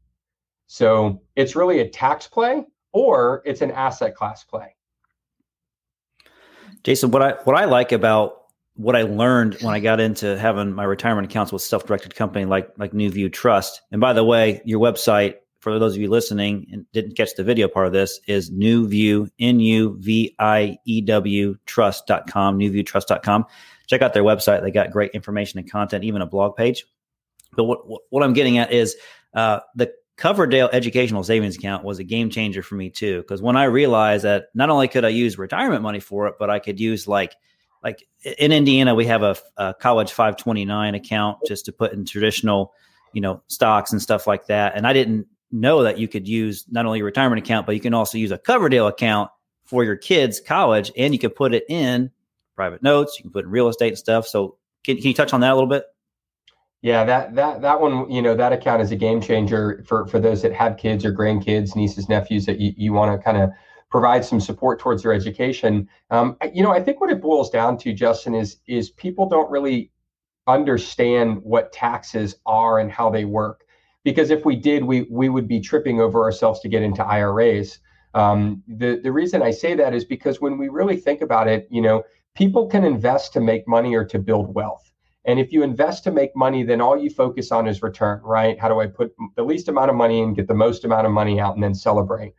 So 0.67 1.23
it's 1.35 1.55
really 1.55 1.79
a 1.79 1.89
tax 1.89 2.27
play 2.27 2.63
or 2.91 3.41
it's 3.43 3.61
an 3.61 3.71
asset 3.71 4.13
class 4.13 4.43
play. 4.43 4.75
Jason, 6.83 7.09
what 7.09 7.21
I 7.23 7.31
what 7.43 7.55
I 7.55 7.65
like 7.65 7.91
about 7.91 8.40
what 8.81 8.95
I 8.95 9.03
learned 9.03 9.55
when 9.61 9.73
I 9.73 9.79
got 9.79 9.99
into 9.99 10.37
having 10.37 10.73
my 10.73 10.83
retirement 10.83 11.29
accounts 11.29 11.51
with 11.51 11.61
self-directed 11.61 12.15
company 12.15 12.45
like 12.45 12.69
like 12.77 12.91
NuView 12.93 13.31
Trust. 13.31 13.81
And 13.91 14.01
by 14.01 14.13
the 14.13 14.23
way, 14.23 14.61
your 14.65 14.79
website 14.79 15.35
for 15.59 15.77
those 15.77 15.95
of 15.95 16.01
you 16.01 16.09
listening 16.09 16.67
and 16.71 16.91
didn't 16.91 17.15
catch 17.15 17.35
the 17.35 17.43
video 17.43 17.67
part 17.67 17.85
of 17.85 17.93
this 17.93 18.19
is 18.27 18.49
NuView 18.49 19.29
N 19.39 19.59
U 19.59 19.95
V 19.99 20.35
I 20.39 20.77
E 20.85 21.01
W 21.01 21.55
trust.com, 21.67 22.57
nuviewtrust.com. 22.57 23.45
Check 23.85 24.01
out 24.01 24.13
their 24.13 24.23
website. 24.23 24.63
They 24.63 24.71
got 24.71 24.91
great 24.91 25.11
information 25.11 25.59
and 25.59 25.71
content, 25.71 26.03
even 26.03 26.23
a 26.23 26.25
blog 26.25 26.55
page. 26.55 26.85
But 27.55 27.65
what 27.65 27.79
what 28.09 28.23
I'm 28.23 28.33
getting 28.33 28.57
at 28.57 28.73
is 28.73 28.95
uh, 29.35 29.59
the 29.75 29.93
Coverdell 30.17 30.69
Educational 30.73 31.23
Savings 31.23 31.55
Account 31.55 31.83
was 31.83 31.99
a 31.99 32.03
game 32.03 32.29
changer 32.29 32.63
for 32.63 32.75
me 32.75 32.89
too. 32.89 33.21
Because 33.21 33.41
when 33.41 33.57
I 33.57 33.65
realized 33.65 34.23
that 34.23 34.45
not 34.55 34.69
only 34.69 34.87
could 34.87 35.05
I 35.05 35.09
use 35.09 35.37
retirement 35.37 35.83
money 35.83 35.99
for 35.99 36.27
it, 36.27 36.35
but 36.39 36.49
I 36.49 36.57
could 36.59 36.79
use 36.79 37.07
like 37.07 37.35
like 37.83 38.07
in 38.37 38.51
Indiana, 38.51 38.93
we 38.93 39.05
have 39.05 39.23
a, 39.23 39.35
a, 39.57 39.73
college 39.73 40.11
529 40.11 40.95
account 40.95 41.39
just 41.47 41.65
to 41.65 41.71
put 41.71 41.93
in 41.93 42.05
traditional, 42.05 42.73
you 43.13 43.21
know, 43.21 43.41
stocks 43.47 43.91
and 43.91 44.01
stuff 44.01 44.27
like 44.27 44.47
that. 44.47 44.75
And 44.75 44.85
I 44.85 44.93
didn't 44.93 45.27
know 45.51 45.83
that 45.83 45.97
you 45.97 46.07
could 46.07 46.27
use 46.27 46.65
not 46.69 46.85
only 46.85 46.99
your 46.99 47.05
retirement 47.05 47.43
account, 47.43 47.65
but 47.65 47.75
you 47.75 47.81
can 47.81 47.93
also 47.93 48.17
use 48.17 48.31
a 48.31 48.37
Coverdell 48.37 48.87
account 48.87 49.31
for 49.63 49.83
your 49.83 49.95
kids' 49.95 50.39
college, 50.39 50.91
and 50.97 51.13
you 51.13 51.19
can 51.19 51.29
put 51.31 51.53
it 51.53 51.63
in 51.69 52.11
private 52.55 52.83
notes. 52.83 53.17
You 53.17 53.23
can 53.23 53.31
put 53.31 53.45
in 53.45 53.51
real 53.51 53.67
estate 53.67 53.89
and 53.89 53.97
stuff. 53.97 54.27
So, 54.27 54.57
can, 54.83 54.97
can 54.97 55.07
you 55.07 55.13
touch 55.13 55.33
on 55.33 55.41
that 55.41 55.51
a 55.51 55.55
little 55.55 55.69
bit? 55.69 55.85
Yeah, 56.81 57.03
that 57.05 57.35
that 57.35 57.61
that 57.61 57.79
one, 57.79 58.09
you 58.09 58.21
know, 58.21 58.35
that 58.35 58.53
account 58.53 58.81
is 58.81 58.91
a 58.91 58.95
game 58.95 59.21
changer 59.21 59.83
for 59.87 60.07
for 60.07 60.19
those 60.19 60.41
that 60.41 60.51
have 60.53 60.77
kids 60.77 61.05
or 61.05 61.13
grandkids, 61.13 61.75
nieces, 61.75 62.09
nephews 62.09 62.45
that 62.47 62.59
you, 62.59 62.73
you 62.75 62.91
want 62.91 63.17
to 63.17 63.23
kind 63.23 63.37
of 63.37 63.51
provide 63.91 64.23
some 64.25 64.39
support 64.39 64.79
towards 64.79 65.03
their 65.03 65.13
education. 65.13 65.87
Um, 66.09 66.37
you 66.53 66.63
know, 66.63 66.71
I 66.71 66.81
think 66.81 67.01
what 67.01 67.11
it 67.11 67.21
boils 67.21 67.49
down 67.49 67.77
to, 67.79 67.93
Justin, 67.93 68.33
is 68.33 68.57
is 68.67 68.89
people 68.89 69.27
don't 69.29 69.51
really 69.51 69.91
understand 70.47 71.39
what 71.43 71.71
taxes 71.71 72.35
are 72.45 72.79
and 72.79 72.91
how 72.91 73.09
they 73.09 73.25
work. 73.25 73.65
Because 74.03 74.31
if 74.31 74.45
we 74.45 74.55
did, 74.55 74.83
we 74.83 75.05
we 75.11 75.29
would 75.29 75.47
be 75.47 75.59
tripping 75.59 76.01
over 76.01 76.23
ourselves 76.23 76.61
to 76.61 76.69
get 76.69 76.81
into 76.81 77.05
IRAs. 77.05 77.79
Um, 78.13 78.63
the 78.67 78.99
the 79.03 79.11
reason 79.11 79.43
I 79.43 79.51
say 79.51 79.75
that 79.75 79.93
is 79.93 80.05
because 80.05 80.41
when 80.41 80.57
we 80.57 80.69
really 80.69 80.97
think 80.97 81.21
about 81.21 81.47
it, 81.47 81.67
you 81.69 81.81
know, 81.81 82.03
people 82.33 82.67
can 82.67 82.83
invest 82.83 83.33
to 83.33 83.41
make 83.41 83.67
money 83.67 83.93
or 83.93 84.05
to 84.05 84.17
build 84.17 84.55
wealth. 84.55 84.91
And 85.25 85.39
if 85.39 85.51
you 85.51 85.61
invest 85.61 86.03
to 86.05 86.11
make 86.11 86.35
money, 86.35 86.63
then 86.63 86.81
all 86.81 86.97
you 86.97 87.11
focus 87.11 87.51
on 87.51 87.67
is 87.67 87.83
return, 87.83 88.21
right? 88.23 88.59
How 88.59 88.69
do 88.69 88.79
I 88.79 88.87
put 88.87 89.13
the 89.35 89.43
least 89.43 89.67
amount 89.67 89.91
of 89.91 89.95
money 89.95 90.19
in, 90.19 90.33
get 90.33 90.47
the 90.47 90.55
most 90.55 90.83
amount 90.83 91.05
of 91.05 91.11
money 91.11 91.39
out, 91.39 91.53
and 91.53 91.63
then 91.63 91.75
celebrate? 91.75 92.33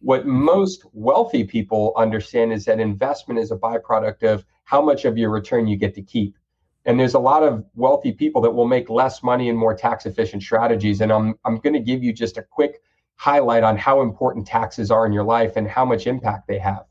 What 0.00 0.26
most 0.26 0.84
wealthy 0.92 1.44
people 1.44 1.92
understand 1.96 2.52
is 2.52 2.64
that 2.66 2.80
investment 2.80 3.40
is 3.40 3.50
a 3.50 3.56
byproduct 3.56 4.22
of 4.22 4.44
how 4.64 4.80
much 4.80 5.04
of 5.04 5.18
your 5.18 5.30
return 5.30 5.66
you 5.66 5.76
get 5.76 5.94
to 5.94 6.02
keep. 6.02 6.36
And 6.84 6.98
there's 6.98 7.14
a 7.14 7.18
lot 7.18 7.42
of 7.42 7.64
wealthy 7.74 8.12
people 8.12 8.40
that 8.42 8.50
will 8.50 8.66
make 8.66 8.88
less 8.88 9.22
money 9.22 9.48
in 9.48 9.56
more 9.56 9.74
tax 9.74 10.06
efficient 10.06 10.42
strategies. 10.42 11.00
And 11.00 11.12
I'm, 11.12 11.34
I'm 11.44 11.58
going 11.58 11.74
to 11.74 11.80
give 11.80 12.02
you 12.02 12.12
just 12.12 12.38
a 12.38 12.42
quick 12.42 12.80
highlight 13.16 13.64
on 13.64 13.76
how 13.76 14.00
important 14.00 14.46
taxes 14.46 14.90
are 14.90 15.04
in 15.04 15.12
your 15.12 15.24
life 15.24 15.56
and 15.56 15.68
how 15.68 15.84
much 15.84 16.06
impact 16.06 16.46
they 16.46 16.58
have. 16.58 16.87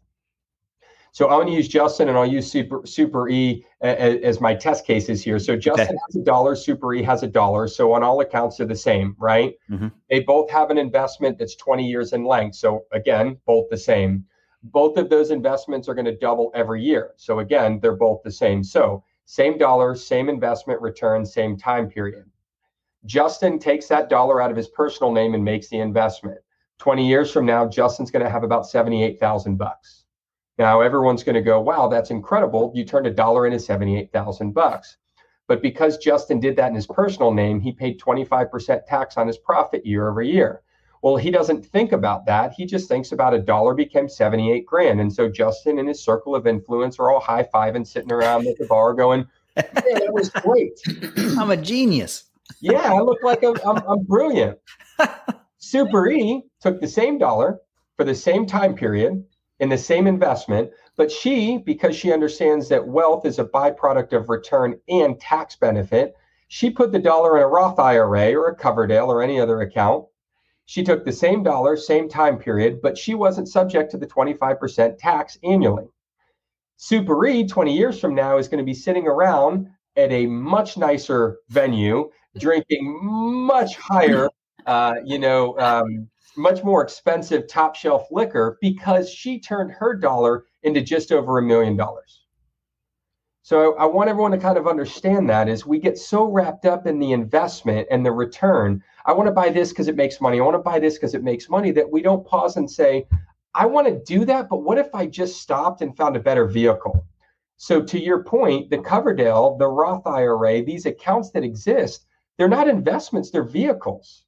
So 1.17 1.27
I'm 1.29 1.37
going 1.37 1.47
to 1.47 1.53
use 1.53 1.67
Justin 1.67 2.09
and 2.09 2.15
I'll 2.15 2.27
use 2.27 2.45
Super 2.45 2.85
Super 2.85 3.27
E 3.27 3.65
as, 3.81 4.19
as 4.21 4.39
my 4.39 4.53
test 4.53 4.85
cases 4.85 5.23
here. 5.23 5.39
So 5.39 5.57
Justin 5.57 5.87
okay. 5.87 5.97
has 6.05 6.15
a 6.15 6.23
dollar, 6.23 6.55
Super 6.55 6.93
E 6.93 7.01
has 7.01 7.23
a 7.23 7.27
dollar. 7.27 7.67
So 7.67 7.91
on 7.93 8.03
all 8.03 8.21
accounts, 8.21 8.57
they're 8.57 8.67
the 8.67 8.75
same, 8.75 9.15
right? 9.17 9.55
Mm-hmm. 9.67 9.87
They 10.11 10.19
both 10.19 10.47
have 10.51 10.69
an 10.69 10.77
investment 10.77 11.39
that's 11.39 11.55
20 11.55 11.87
years 11.87 12.13
in 12.13 12.23
length. 12.23 12.57
So 12.57 12.85
again, 12.91 13.39
both 13.47 13.67
the 13.71 13.77
same. 13.77 14.25
Both 14.61 14.99
of 14.99 15.09
those 15.09 15.31
investments 15.31 15.89
are 15.89 15.95
going 15.95 16.05
to 16.05 16.15
double 16.15 16.51
every 16.53 16.83
year. 16.83 17.13
So 17.15 17.39
again, 17.39 17.79
they're 17.81 17.95
both 17.95 18.21
the 18.23 18.31
same. 18.31 18.63
So 18.63 19.03
same 19.25 19.57
dollar, 19.57 19.95
same 19.95 20.29
investment 20.29 20.79
return, 20.83 21.25
same 21.25 21.57
time 21.57 21.89
period. 21.89 22.25
Justin 23.07 23.57
takes 23.57 23.87
that 23.87 24.07
dollar 24.07 24.39
out 24.39 24.51
of 24.51 24.57
his 24.57 24.67
personal 24.67 25.11
name 25.11 25.33
and 25.33 25.43
makes 25.43 25.67
the 25.67 25.79
investment. 25.79 26.37
20 26.77 27.07
years 27.07 27.31
from 27.31 27.47
now, 27.47 27.67
Justin's 27.67 28.11
going 28.11 28.23
to 28.23 28.29
have 28.29 28.43
about 28.43 28.67
78,000 28.67 29.57
bucks. 29.57 30.03
Now 30.57 30.81
everyone's 30.81 31.23
going 31.23 31.35
to 31.35 31.41
go, 31.41 31.61
wow, 31.61 31.87
that's 31.87 32.09
incredible. 32.09 32.71
You 32.73 32.83
turned 32.83 33.07
a 33.07 33.11
dollar 33.11 33.45
into 33.45 33.59
78,000 33.59 34.53
bucks. 34.53 34.97
But 35.47 35.61
because 35.61 35.97
Justin 35.97 36.39
did 36.39 36.55
that 36.57 36.69
in 36.69 36.75
his 36.75 36.87
personal 36.87 37.31
name, 37.31 37.61
he 37.61 37.71
paid 37.71 37.99
25% 37.99 38.85
tax 38.85 39.17
on 39.17 39.27
his 39.27 39.37
profit 39.37 39.85
year 39.85 40.09
over 40.09 40.21
year. 40.21 40.61
Well, 41.01 41.15
he 41.15 41.31
doesn't 41.31 41.65
think 41.65 41.91
about 41.91 42.25
that. 42.25 42.53
He 42.53 42.65
just 42.65 42.89
thinks 42.89 43.11
about 43.11 43.33
a 43.33 43.39
dollar 43.39 43.73
became 43.73 44.09
78 44.09 44.65
grand. 44.65 44.99
And 44.99 45.13
so 45.13 45.29
Justin 45.29 45.79
and 45.79 45.87
his 45.87 46.03
circle 46.03 46.35
of 46.35 46.47
influence 46.47 46.99
are 46.99 47.11
all 47.11 47.19
high 47.19 47.43
fiving, 47.43 47.85
sitting 47.85 48.11
around 48.11 48.47
at 48.47 48.57
the 48.57 48.65
bar 48.65 48.93
going, 48.93 49.25
yeah, 49.55 49.63
that 49.73 50.11
was 50.11 50.29
great. 50.29 50.79
I'm 51.39 51.51
a 51.51 51.57
genius. 51.57 52.25
yeah, 52.59 52.93
I 52.93 52.99
look 52.99 53.19
like 53.23 53.43
I'm, 53.43 53.55
I'm, 53.65 53.77
I'm 53.87 54.03
brilliant. 54.03 54.57
Super 55.59 56.09
E 56.09 56.43
took 56.61 56.81
the 56.81 56.87
same 56.87 57.17
dollar 57.17 57.59
for 57.95 58.03
the 58.03 58.15
same 58.15 58.45
time 58.45 58.75
period, 58.75 59.23
in 59.59 59.69
the 59.69 59.77
same 59.77 60.07
investment, 60.07 60.71
but 60.95 61.11
she, 61.11 61.57
because 61.57 61.95
she 61.95 62.11
understands 62.11 62.69
that 62.69 62.87
wealth 62.87 63.25
is 63.25 63.39
a 63.39 63.45
byproduct 63.45 64.13
of 64.13 64.29
return 64.29 64.79
and 64.87 65.19
tax 65.19 65.55
benefit, 65.55 66.15
she 66.47 66.69
put 66.69 66.91
the 66.91 66.99
dollar 66.99 67.37
in 67.37 67.43
a 67.43 67.47
Roth 67.47 67.79
IRA 67.79 68.33
or 68.33 68.47
a 68.47 68.55
Coverdell 68.55 69.07
or 69.07 69.21
any 69.21 69.39
other 69.39 69.61
account. 69.61 70.05
She 70.65 70.83
took 70.83 71.03
the 71.03 71.11
same 71.11 71.43
dollar, 71.43 71.75
same 71.75 72.09
time 72.09 72.37
period, 72.37 72.81
but 72.81 72.97
she 72.97 73.15
wasn't 73.15 73.47
subject 73.47 73.91
to 73.91 73.97
the 73.97 74.07
25% 74.07 74.97
tax 74.97 75.37
annually. 75.43 75.87
Super 76.77 77.25
E, 77.25 77.47
20 77.47 77.75
years 77.75 77.99
from 77.99 78.13
now, 78.13 78.37
is 78.37 78.47
going 78.47 78.59
to 78.59 78.63
be 78.63 78.73
sitting 78.73 79.07
around 79.07 79.69
at 79.95 80.11
a 80.11 80.27
much 80.27 80.77
nicer 80.77 81.37
venue, 81.49 82.09
drinking 82.37 82.99
much 83.03 83.75
higher, 83.77 84.29
uh, 84.65 84.95
you 85.03 85.17
know, 85.17 85.57
um, 85.57 86.07
much 86.37 86.63
more 86.63 86.83
expensive 86.83 87.47
top 87.47 87.75
shelf 87.75 88.07
liquor 88.11 88.57
because 88.61 89.09
she 89.09 89.39
turned 89.39 89.71
her 89.71 89.95
dollar 89.95 90.45
into 90.63 90.81
just 90.81 91.11
over 91.11 91.39
a 91.39 91.43
million 91.43 91.75
dollars. 91.75 92.23
So 93.41 93.75
I 93.77 93.85
want 93.85 94.09
everyone 94.09 94.31
to 94.31 94.37
kind 94.37 94.57
of 94.57 94.67
understand 94.67 95.29
that 95.29 95.47
as 95.47 95.65
we 95.65 95.79
get 95.79 95.97
so 95.97 96.25
wrapped 96.25 96.65
up 96.65 96.85
in 96.85 96.99
the 96.99 97.13
investment 97.13 97.87
and 97.89 98.05
the 98.05 98.11
return. 98.11 98.83
I 99.05 99.13
want 99.13 99.27
to 99.27 99.33
buy 99.33 99.49
this 99.49 99.69
because 99.69 99.87
it 99.87 99.95
makes 99.95 100.19
money. 100.19 100.39
I 100.39 100.43
want 100.43 100.55
to 100.55 100.59
buy 100.59 100.79
this 100.79 100.95
because 100.95 101.15
it 101.15 101.23
makes 101.23 101.49
money 101.49 101.71
that 101.71 101.89
we 101.89 102.01
don't 102.01 102.27
pause 102.27 102.57
and 102.57 102.69
say, 102.69 103.07
I 103.55 103.65
want 103.65 103.87
to 103.87 104.03
do 104.03 104.25
that, 104.25 104.49
but 104.49 104.63
what 104.63 104.77
if 104.77 104.93
I 104.93 105.07
just 105.07 105.41
stopped 105.41 105.81
and 105.81 105.95
found 105.95 106.15
a 106.15 106.19
better 106.19 106.45
vehicle? 106.45 107.07
So 107.55 107.81
to 107.81 107.99
your 107.99 108.21
point, 108.23 108.69
the 108.69 108.77
Coverdell, 108.77 109.57
the 109.57 109.67
Roth 109.67 110.05
IRA, 110.05 110.61
these 110.61 110.85
accounts 110.85 111.31
that 111.31 111.43
exist, 111.43 112.05
they're 112.37 112.49
not 112.49 112.67
investments, 112.67 113.31
they're 113.31 113.43
vehicles 113.43 114.25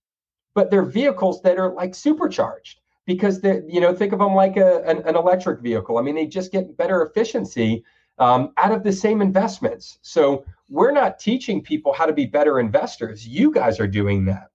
but 0.53 0.71
they're 0.71 0.83
vehicles 0.83 1.41
that 1.41 1.57
are 1.57 1.73
like 1.73 1.95
supercharged 1.95 2.81
because 3.05 3.41
they 3.41 3.61
you 3.67 3.81
know 3.81 3.93
think 3.93 4.13
of 4.13 4.19
them 4.19 4.35
like 4.35 4.57
a, 4.57 4.83
an, 4.85 5.01
an 5.05 5.15
electric 5.15 5.61
vehicle. 5.61 5.97
I 5.97 6.01
mean 6.01 6.15
they 6.15 6.27
just 6.27 6.51
get 6.51 6.77
better 6.77 7.03
efficiency 7.03 7.83
um, 8.19 8.51
out 8.57 8.71
of 8.71 8.83
the 8.83 8.91
same 8.91 9.21
investments. 9.21 9.99
So 10.01 10.45
we're 10.69 10.91
not 10.91 11.19
teaching 11.19 11.61
people 11.61 11.93
how 11.93 12.05
to 12.05 12.13
be 12.13 12.25
better 12.25 12.59
investors. 12.59 13.25
You 13.27 13.51
guys 13.51 13.79
are 13.79 13.87
doing 13.87 14.25
that. 14.25 14.49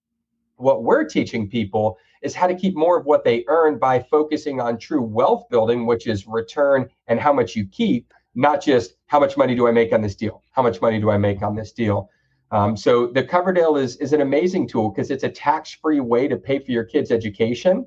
What 0.57 0.85
we're 0.85 1.05
teaching 1.05 1.49
people 1.49 1.99
is 2.23 2.35
how 2.35 2.47
to 2.47 2.55
keep 2.55 2.77
more 2.77 2.99
of 2.99 3.07
what 3.07 3.25
they 3.25 3.45
earn 3.49 3.79
by 3.79 4.01
focusing 4.01 4.61
on 4.61 4.79
true 4.79 5.03
wealth 5.03 5.49
building 5.51 5.85
which 5.87 6.07
is 6.07 6.27
return 6.27 6.89
and 7.09 7.19
how 7.21 7.33
much 7.33 7.57
you 7.57 7.67
keep 7.67 8.13
not 8.35 8.63
just 8.63 8.97
how 9.07 9.21
much 9.21 9.37
money 9.37 9.55
do 9.55 9.69
i 9.69 9.71
make 9.71 9.93
on 9.93 10.01
this 10.01 10.17
deal? 10.17 10.43
How 10.53 10.63
much 10.63 10.81
money 10.81 11.01
do 11.01 11.11
i 11.11 11.17
make 11.17 11.43
on 11.43 11.55
this 11.55 11.73
deal 11.73 12.09
um, 12.55 12.77
so 12.77 13.09
the 13.09 13.25
Coverdell 13.25 13.83
is 13.83 13.97
is 13.97 14.13
an 14.13 14.21
amazing 14.21 14.69
tool 14.69 14.91
because 14.91 15.11
it's 15.11 15.25
a 15.25 15.29
tax-free 15.29 15.99
way 15.99 16.29
to 16.29 16.37
pay 16.37 16.61
for 16.61 16.71
your 16.71 16.85
kids' 16.85 17.11
education, 17.11 17.85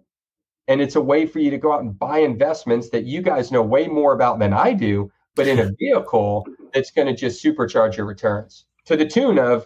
and 0.68 0.82
it's 0.82 0.98
a 0.98 1.02
way 1.02 1.26
for 1.26 1.40
you 1.40 1.50
to 1.50 1.58
go 1.58 1.72
out 1.72 1.84
and 1.84 1.98
buy 1.98 2.20
investments 2.20 2.90
that 2.90 3.06
you 3.06 3.22
guys 3.22 3.50
know 3.50 3.62
way 3.62 3.88
more 3.88 4.12
about 4.12 4.40
than 4.40 4.52
I 4.52 4.74
do, 4.74 5.10
but 5.36 5.48
in 5.48 5.60
a 5.60 5.72
vehicle 5.80 6.46
that's 6.74 6.92
going 6.92 7.08
to 7.08 7.16
just 7.16 7.42
supercharge 7.42 7.96
your 7.96 8.06
returns 8.06 8.66
to 8.84 8.98
the 8.98 9.06
tune 9.06 9.40
of 9.40 9.66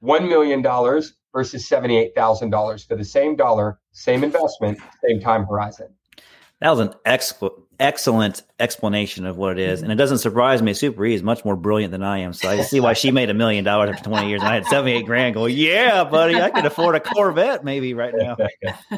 one 0.00 0.28
million 0.28 0.60
dollars 0.60 1.14
versus 1.32 1.66
seventy-eight 1.66 2.14
thousand 2.14 2.50
dollars 2.50 2.84
for 2.84 2.94
the 2.94 3.04
same 3.04 3.36
dollar, 3.36 3.80
same 3.92 4.22
investment, 4.22 4.78
same 5.02 5.18
time 5.18 5.46
horizon. 5.46 5.88
That 6.60 6.68
was 6.68 6.80
an 6.80 6.92
excellent 7.06 7.54
excellent 7.78 8.42
explanation 8.58 9.26
of 9.26 9.36
what 9.36 9.58
it 9.58 9.58
is. 9.58 9.82
And 9.82 9.92
it 9.92 9.96
doesn't 9.96 10.18
surprise 10.18 10.62
me. 10.62 10.74
Super 10.74 11.04
E 11.04 11.14
is 11.14 11.22
much 11.22 11.44
more 11.44 11.56
brilliant 11.56 11.92
than 11.92 12.02
I 12.02 12.18
am. 12.18 12.32
So 12.32 12.48
I 12.48 12.62
see 12.62 12.80
why 12.80 12.94
she 12.94 13.10
made 13.10 13.30
a 13.30 13.34
million 13.34 13.64
dollars 13.64 13.90
after 13.90 14.04
20 14.04 14.28
years. 14.28 14.40
And 14.40 14.48
I 14.48 14.54
had 14.54 14.66
78 14.66 15.06
grand 15.06 15.34
go, 15.34 15.46
yeah, 15.46 16.04
buddy, 16.04 16.40
I 16.40 16.50
could 16.50 16.64
afford 16.64 16.94
a 16.94 17.00
Corvette 17.00 17.64
maybe 17.64 17.94
right 17.94 18.14
now. 18.16 18.36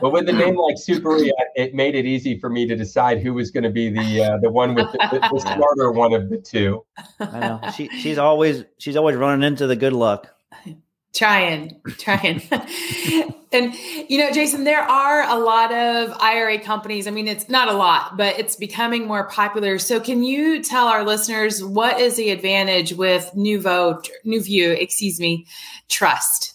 but 0.00 0.12
with 0.12 0.28
a 0.28 0.32
name 0.32 0.56
like 0.56 0.76
Super 0.78 1.16
E, 1.18 1.32
it 1.54 1.74
made 1.74 1.94
it 1.94 2.06
easy 2.06 2.38
for 2.38 2.48
me 2.48 2.66
to 2.66 2.76
decide 2.76 3.20
who 3.20 3.34
was 3.34 3.50
going 3.50 3.64
to 3.64 3.70
be 3.70 3.90
the 3.90 4.24
uh, 4.24 4.38
the 4.38 4.50
one 4.50 4.74
with 4.74 4.90
the, 4.92 4.98
the, 5.10 5.18
the 5.20 5.40
smarter 5.54 5.92
one 5.92 6.12
of 6.12 6.30
the 6.30 6.38
two. 6.38 6.84
I 7.20 7.40
know. 7.40 7.60
She, 7.76 7.88
she's 7.88 8.18
always 8.18 8.64
she's 8.78 8.96
always 8.96 9.16
running 9.16 9.46
into 9.46 9.66
the 9.66 9.76
good 9.76 9.92
luck 9.92 10.28
trying 11.14 11.80
trying. 11.98 12.42
And 13.54 13.74
you 14.08 14.16
know 14.16 14.30
jason 14.30 14.64
there 14.64 14.80
are 14.80 15.28
a 15.28 15.38
lot 15.38 15.72
of 15.72 16.16
ira 16.22 16.58
companies. 16.58 17.06
I 17.06 17.10
mean 17.10 17.28
it's 17.28 17.50
not 17.50 17.68
a 17.68 17.74
lot 17.74 18.16
but 18.16 18.38
it's 18.38 18.56
becoming 18.56 19.06
more 19.06 19.28
popular. 19.28 19.78
So 19.78 20.00
can 20.00 20.22
you 20.22 20.62
tell 20.62 20.86
our 20.86 21.04
listeners 21.04 21.62
what 21.62 22.00
is 22.00 22.16
the 22.16 22.30
advantage 22.30 22.94
with 22.94 23.30
nouveau 23.34 24.00
NuView 24.24 24.80
excuse 24.80 25.20
me 25.20 25.46
trust? 25.90 26.54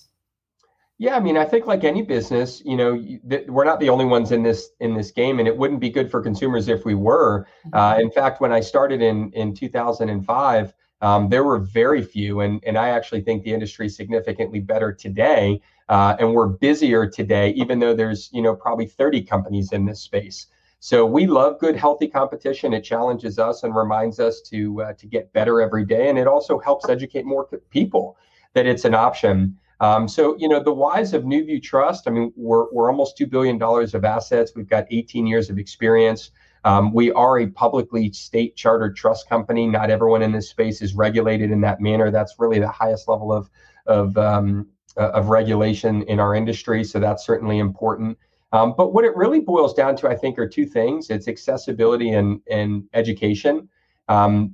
Yeah 0.97 1.15
i 1.15 1.19
mean 1.19 1.37
i 1.37 1.45
think 1.45 1.67
like 1.67 1.83
any 1.83 2.01
business 2.01 2.63
you 2.65 2.75
know 2.75 2.99
we're 3.47 3.63
not 3.63 3.79
the 3.79 3.89
only 3.89 4.05
ones 4.05 4.31
in 4.31 4.41
this 4.41 4.69
in 4.79 4.95
this 4.95 5.11
game 5.11 5.37
and 5.37 5.47
it 5.47 5.55
wouldn't 5.55 5.79
be 5.79 5.91
good 5.91 6.09
for 6.09 6.19
consumers 6.19 6.67
if 6.67 6.83
we 6.83 6.95
were. 6.95 7.45
Uh, 7.73 7.99
in 7.99 8.09
fact 8.09 8.41
when 8.41 8.51
i 8.51 8.59
started 8.59 9.03
in 9.03 9.31
in 9.33 9.53
2005 9.53 10.73
um, 11.01 11.29
there 11.29 11.43
were 11.43 11.59
very 11.59 12.01
few, 12.01 12.41
and, 12.41 12.63
and 12.65 12.77
I 12.77 12.89
actually 12.89 13.21
think 13.21 13.43
the 13.43 13.53
industry 13.53 13.85
is 13.85 13.95
significantly 13.95 14.59
better 14.59 14.91
today, 14.91 15.61
uh, 15.89 16.15
and 16.19 16.33
we're 16.33 16.47
busier 16.47 17.07
today, 17.07 17.51
even 17.51 17.79
though 17.79 17.95
there's 17.95 18.29
you 18.33 18.41
know 18.41 18.55
probably 18.55 18.87
30 18.87 19.21
companies 19.23 19.71
in 19.71 19.85
this 19.85 20.01
space. 20.01 20.47
So 20.79 21.05
we 21.05 21.25
love 21.27 21.59
good, 21.59 21.75
healthy 21.75 22.07
competition. 22.07 22.73
It 22.73 22.81
challenges 22.81 23.39
us 23.39 23.63
and 23.63 23.75
reminds 23.75 24.19
us 24.19 24.41
to 24.41 24.81
uh, 24.81 24.93
to 24.93 25.07
get 25.07 25.31
better 25.33 25.61
every 25.61 25.85
day, 25.85 26.09
and 26.09 26.17
it 26.17 26.27
also 26.27 26.59
helps 26.59 26.89
educate 26.89 27.25
more 27.25 27.47
people 27.69 28.17
that 28.53 28.65
it's 28.65 28.85
an 28.85 28.95
option. 28.95 29.57
Um, 29.79 30.07
so 30.07 30.35
you 30.37 30.49
know 30.49 30.61
the 30.61 30.73
whys 30.73 31.13
of 31.13 31.23
NuView 31.23 31.61
Trust. 31.61 32.07
I 32.07 32.11
mean, 32.11 32.33
we're 32.35 32.71
we're 32.71 32.89
almost 32.89 33.17
two 33.17 33.27
billion 33.27 33.59
dollars 33.59 33.93
of 33.93 34.03
assets. 34.03 34.53
We've 34.55 34.69
got 34.69 34.85
18 34.89 35.27
years 35.27 35.49
of 35.49 35.59
experience. 35.59 36.31
Um, 36.67 36.91
we 36.91 37.13
are 37.13 37.39
a 37.39 37.47
publicly 37.47 38.11
state 38.11 38.57
chartered 38.57 38.97
trust 38.97 39.29
company. 39.29 39.65
Not 39.67 39.89
everyone 39.89 40.21
in 40.21 40.33
this 40.33 40.49
space 40.49 40.81
is 40.81 40.95
regulated 40.95 41.49
in 41.49 41.61
that 41.61 41.79
manner. 41.79 42.11
That's 42.11 42.35
really 42.39 42.59
the 42.59 42.67
highest 42.67 43.07
level 43.07 43.31
of 43.31 43.49
of 43.85 44.17
um, 44.17 44.67
uh, 44.97 45.11
of 45.11 45.29
regulation 45.29 46.01
in 46.03 46.19
our 46.19 46.35
industry. 46.35 46.83
So 46.83 46.99
that's 46.99 47.25
certainly 47.25 47.59
important. 47.59 48.17
Um, 48.51 48.73
but 48.77 48.91
what 48.91 49.05
it 49.05 49.15
really 49.15 49.39
boils 49.39 49.73
down 49.73 49.95
to, 49.97 50.09
I 50.09 50.15
think, 50.15 50.37
are 50.37 50.47
two 50.47 50.65
things: 50.65 51.09
it's 51.09 51.29
accessibility 51.29 52.09
and 52.09 52.41
and 52.51 52.83
education. 52.93 53.69
Um, 54.09 54.53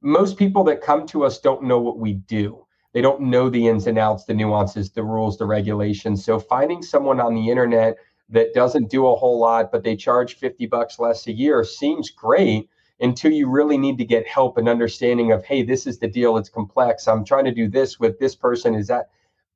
most 0.00 0.36
people 0.36 0.64
that 0.64 0.80
come 0.80 1.06
to 1.06 1.24
us 1.24 1.38
don't 1.38 1.62
know 1.62 1.78
what 1.78 1.96
we 1.96 2.14
do. 2.14 2.66
They 2.92 3.02
don't 3.02 3.20
know 3.20 3.48
the 3.48 3.68
ins 3.68 3.86
and 3.86 3.98
outs, 3.98 4.24
the 4.24 4.34
nuances, 4.34 4.90
the 4.90 5.04
rules, 5.04 5.38
the 5.38 5.46
regulations. 5.46 6.24
So 6.24 6.40
finding 6.40 6.82
someone 6.82 7.20
on 7.20 7.36
the 7.36 7.48
internet 7.48 7.98
that 8.32 8.54
doesn't 8.54 8.90
do 8.90 9.06
a 9.06 9.14
whole 9.14 9.38
lot, 9.38 9.70
but 9.70 9.84
they 9.84 9.94
charge 9.94 10.34
50 10.36 10.66
bucks 10.66 10.98
less 10.98 11.26
a 11.26 11.32
year 11.32 11.62
seems 11.64 12.10
great 12.10 12.68
until 13.00 13.32
you 13.32 13.48
really 13.48 13.76
need 13.78 13.98
to 13.98 14.04
get 14.04 14.26
help 14.26 14.58
and 14.58 14.68
understanding 14.68 15.32
of, 15.32 15.44
hey, 15.44 15.62
this 15.62 15.86
is 15.86 15.98
the 15.98 16.08
deal. 16.08 16.36
It's 16.36 16.48
complex. 16.48 17.06
I'm 17.08 17.24
trying 17.24 17.44
to 17.44 17.52
do 17.52 17.68
this 17.68 18.00
with 18.00 18.18
this 18.18 18.34
person. 18.34 18.74
Is 18.74 18.86
that 18.88 19.10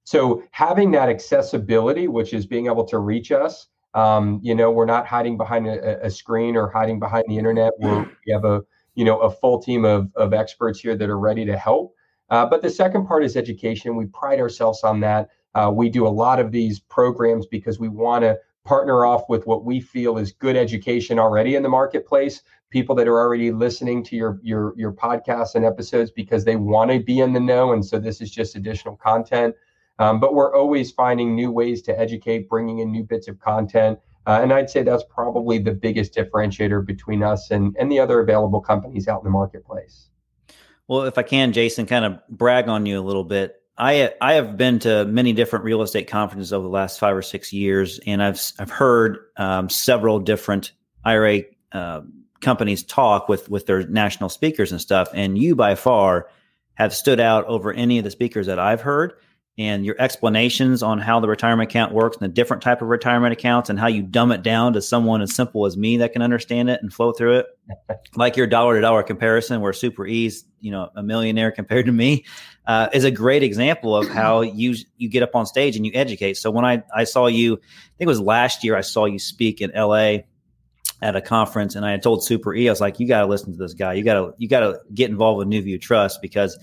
so? 0.04 0.42
Having 0.50 0.90
that 0.92 1.09
accessibility, 1.09 2.09
which 2.09 2.35
is 2.35 2.45
being 2.47 2.66
able 2.66 2.85
to 2.85 2.99
reach 2.99 3.33
us, 3.33 3.68
um, 3.95 4.40
you 4.42 4.54
know, 4.54 4.71
we're 4.71 4.85
not 4.85 5.06
hiding 5.06 5.37
behind 5.37 5.66
a, 5.66 6.04
a 6.04 6.11
screen 6.11 6.56
or 6.56 6.68
hiding 6.68 6.99
behind 6.99 7.25
the 7.28 7.38
internet. 7.38 7.73
We're, 7.78 8.02
we 8.26 8.33
have 8.33 8.45
a 8.45 8.62
you 8.95 9.04
know 9.04 9.18
a 9.21 9.30
full 9.30 9.62
team 9.62 9.85
of 9.85 10.11
of 10.16 10.35
experts 10.35 10.80
here 10.80 10.97
that 10.97 11.09
are 11.09 11.18
ready 11.18 11.45
to 11.47 11.56
help. 11.56 11.95
Uh, 12.28 12.45
but 12.45 12.61
the 12.61 12.71
second 12.71 13.06
part 13.06 13.25
is 13.25 13.37
education. 13.37 13.97
We 13.97 14.06
pride 14.06 14.40
ourselves 14.40 14.83
on 14.83 15.00
that. 15.00 15.28
Uh, 15.54 15.71
we 15.73 15.88
do 15.88 16.06
a 16.06 16.09
lot 16.09 16.40
of 16.40 16.51
these 16.53 16.81
programs 16.81 17.46
because 17.46 17.79
we 17.79 17.88
want 17.88 18.22
to 18.24 18.37
partner 18.66 19.07
off 19.07 19.22
with 19.29 19.46
what 19.46 19.64
we 19.64 19.81
feel 19.81 20.18
is 20.18 20.33
good 20.33 20.57
education 20.57 21.18
already 21.18 21.55
in 21.55 21.62
the 21.62 21.68
marketplace 21.68 22.42
people 22.70 22.94
that 22.96 23.07
are 23.09 23.18
already 23.18 23.52
listening 23.52 24.02
to 24.02 24.16
your 24.16 24.40
your 24.42 24.74
your 24.76 24.92
podcasts 24.92 25.55
and 25.55 25.64
episodes 25.64 26.11
because 26.11 26.44
they 26.44 26.57
want 26.57 26.90
to 26.90 26.98
be 26.98 27.20
in 27.20 27.33
the 27.33 27.40
know 27.40 27.72
and 27.72 27.85
so 27.85 27.98
this 27.98 28.20
is 28.20 28.31
just 28.31 28.57
additional 28.57 28.96
content. 28.96 29.55
Um, 29.98 30.20
but 30.20 30.35
we're 30.35 30.55
always 30.55 30.90
finding 30.90 31.35
new 31.35 31.50
ways 31.50 31.81
to 31.83 31.98
educate 31.98 32.50
bringing 32.50 32.81
in 32.81 32.92
new 32.92 33.02
bits 33.02 33.29
of 33.29 33.38
content. 33.38 33.98
Uh, 34.26 34.40
and 34.42 34.52
i'd 34.52 34.68
say 34.68 34.83
that's 34.83 35.05
probably 35.09 35.59
the 35.59 35.72
biggest 35.72 36.12
differentiator 36.14 36.85
between 36.85 37.22
us 37.22 37.50
and 37.50 37.76
and 37.79 37.90
the 37.90 38.00
other 38.00 38.20
available 38.20 38.61
companies 38.61 39.07
out 39.07 39.20
in 39.20 39.24
the 39.24 39.31
marketplace. 39.31 40.09
Well 40.88 41.02
if 41.02 41.16
i 41.16 41.22
can 41.22 41.52
jason 41.52 41.87
kind 41.87 42.05
of 42.05 42.18
brag 42.29 42.68
on 42.68 42.87
you 42.87 42.98
a 42.98 43.05
little 43.05 43.24
bit 43.24 43.62
I 43.79 44.12
I 44.21 44.35
have 44.35 44.57
been 44.57 44.79
to 44.81 45.05
many 45.05 45.33
different 45.33 45.65
real 45.65 45.83
estate 45.83 46.09
conferences 46.09 46.53
over 46.53 46.62
the 46.62 46.71
last 46.71 46.99
five 46.99 47.17
or 47.17 47.23
six 47.23 47.53
years, 47.53 48.01
and 48.07 48.23
I've 48.23 48.41
I've 48.59 48.71
heard 48.71 49.19
um, 49.37 49.69
several 49.69 50.19
different 50.19 50.73
IRA 51.05 51.43
uh, 51.73 52.03
companies 52.41 52.83
talk 52.83 53.29
with 53.29 53.51
with 53.51 53.67
their 53.67 53.87
national 53.87 54.31
speakers 54.31 54.73
and 54.73 54.81
stuff. 54.81 55.09
And 55.12 55.37
you 55.37 55.55
by 55.55 55.75
far 55.75 56.29
have 56.75 56.95
stood 56.95 57.21
out 57.21 57.45
over 57.47 57.73
any 57.73 57.99
of 57.99 58.05
the 58.05 58.11
speakers 58.11 58.47
that 58.47 58.59
I've 58.59 58.81
heard 58.81 59.15
and 59.59 59.87
your 59.87 59.97
explanations 59.99 60.83
on 60.83 60.99
how 60.99 61.19
the 61.19 61.29
retirement 61.29 61.71
account 61.71 61.92
works 61.92 62.19
and 62.19 62.25
the 62.25 62.33
different 62.33 62.62
type 62.62 62.83
of 62.83 62.88
retirement 62.88 63.33
accounts 63.33 63.71
and 63.71 63.79
how 63.79 63.87
you 63.87 64.03
dumb 64.03 64.31
it 64.31 64.42
down 64.42 64.75
to 64.75 64.83
someone 64.83 65.23
as 65.23 65.35
simple 65.35 65.64
as 65.64 65.79
me 65.79 65.97
that 65.97 66.12
can 66.12 66.21
understand 66.21 66.69
it 66.69 66.81
and 66.83 66.92
flow 66.92 67.12
through 67.12 67.38
it. 67.38 67.47
Like 68.14 68.37
your 68.37 68.47
dollar 68.47 68.77
to 68.77 68.81
dollar 68.81 69.03
comparison 69.03 69.61
where 69.61 69.75
super 69.75 70.07
e's 70.07 70.45
you 70.61 70.71
know 70.71 70.88
a 70.97 71.03
millionaire 71.03 71.51
compared 71.51 71.87
to 71.87 71.92
me 71.92 72.25
uh, 72.66 72.88
is 72.95 73.05
a 73.05 73.11
great 73.11 73.42
example 73.42 73.95
of 73.95 74.09
how 74.09 74.40
you 74.42 74.75
you 74.97 75.11
get 75.11 75.23
up 75.23 75.35
on 75.35 75.45
stage 75.45 75.77
and 75.77 75.85
you 75.85 75.92
educate. 75.95 76.37
So 76.37 76.51
when 76.51 76.64
i 76.64 76.83
i 76.95 77.05
saw 77.05 77.27
you 77.27 77.55
i 77.55 77.95
think 77.99 78.07
it 78.07 78.07
was 78.07 78.21
last 78.21 78.64
year 78.64 78.75
i 78.77 78.81
saw 78.81 79.05
you 79.05 79.19
speak 79.19 79.61
in 79.61 79.71
la 79.75 80.19
at 81.03 81.14
a 81.14 81.21
conference 81.21 81.75
and 81.75 81.85
i 81.85 81.95
told 81.99 82.25
super 82.25 82.55
e 82.55 82.69
i 82.69 82.73
was 82.73 82.81
like 82.81 82.99
you 82.99 83.07
got 83.07 83.21
to 83.21 83.27
listen 83.27 83.53
to 83.53 83.59
this 83.59 83.75
guy. 83.75 83.92
You 83.92 84.05
got 84.05 84.14
to 84.14 84.35
you 84.38 84.49
got 84.49 84.61
to 84.61 84.81
get 84.95 85.11
involved 85.11 85.38
with 85.38 85.49
NuView 85.49 85.81
trust 85.81 86.23
because 86.23 86.59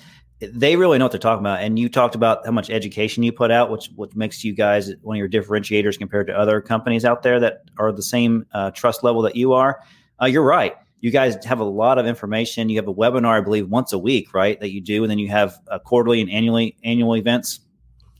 they 0.51 0.75
really 0.75 0.97
know 0.97 1.06
what 1.06 1.12
they're 1.12 1.19
talking 1.19 1.41
about. 1.41 1.62
And 1.62 1.77
you 1.77 1.89
talked 1.89 2.15
about 2.15 2.45
how 2.45 2.51
much 2.51 2.69
education 2.69 3.23
you 3.23 3.32
put 3.32 3.51
out, 3.51 3.69
which 3.69 3.89
which 3.95 4.15
makes 4.15 4.43
you 4.43 4.53
guys 4.53 4.91
one 5.01 5.15
of 5.15 5.19
your 5.19 5.29
differentiators 5.29 5.97
compared 5.97 6.27
to 6.27 6.38
other 6.38 6.62
companies 6.62 7.06
out 7.06 7.23
there 7.23 7.39
that 7.39 7.63
are 7.77 7.91
the 7.91 8.03
same 8.03 8.45
uh, 8.53 8.71
trust 8.71 9.03
level 9.03 9.21
that 9.23 9.36
you 9.36 9.53
are. 9.53 9.82
Uh, 10.21 10.25
you're 10.25 10.43
right. 10.43 10.75
You 11.01 11.12
guys 11.12 11.43
have 11.45 11.60
a 11.60 11.65
lot 11.65 11.97
of 11.97 12.06
information. 12.06 12.69
You 12.69 12.77
have 12.77 12.88
a 12.88 12.93
webinar, 12.93 13.38
I 13.38 13.41
believe, 13.41 13.69
once 13.69 13.91
a 13.91 13.99
week, 13.99 14.34
right? 14.34 14.60
That 14.60 14.71
you 14.71 14.82
do, 14.82 15.03
and 15.03 15.12
then 15.12 15.19
you 15.19 15.27
have 15.29 15.58
uh, 15.67 15.79
quarterly 15.79 16.21
and 16.21 16.32
annually 16.32 16.77
annual 16.84 17.15
events 17.15 17.60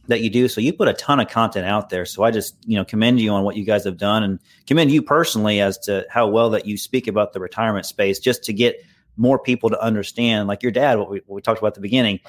that 0.08 0.22
you 0.22 0.30
do. 0.30 0.48
So 0.50 0.60
you 0.60 0.74
put 0.74 0.90
a 0.90 0.94
ton 0.94 1.20
of 1.20 1.30
content 1.30 1.66
out 1.66 1.90
there. 1.90 2.06
So 2.06 2.24
I 2.24 2.32
just 2.32 2.56
you 2.66 2.76
know 2.76 2.84
commend 2.84 3.22
you 3.22 3.32
on 3.32 3.44
what 3.44 3.56
you 3.56 3.64
guys 3.64 3.86
have 3.86 3.98
done, 3.98 4.24
and 4.24 4.40
commend 4.68 4.92
you 4.92 5.02
personally 5.02 5.62
as 5.62 5.78
to 5.80 6.06
how 6.10 6.28
well 6.28 6.50
that 6.52 6.66
you 6.66 6.78
speak 6.78 7.08
about 7.08 7.34
the 7.34 7.40
retirement 7.40 7.86
space, 7.86 8.20
just 8.20 8.44
to 8.46 8.54
get 8.54 8.84
more 9.18 9.40
people 9.40 9.70
to 9.70 9.82
understand, 9.82 10.48
like 10.48 10.64
your 10.64 10.72
dad, 10.72 10.98
what 10.98 11.10
we, 11.10 11.22
what 11.26 11.36
we 11.36 11.42
talked 11.42 11.60
about 11.60 11.70
at 11.70 11.76
the 11.76 11.82
beginning, 11.82 12.20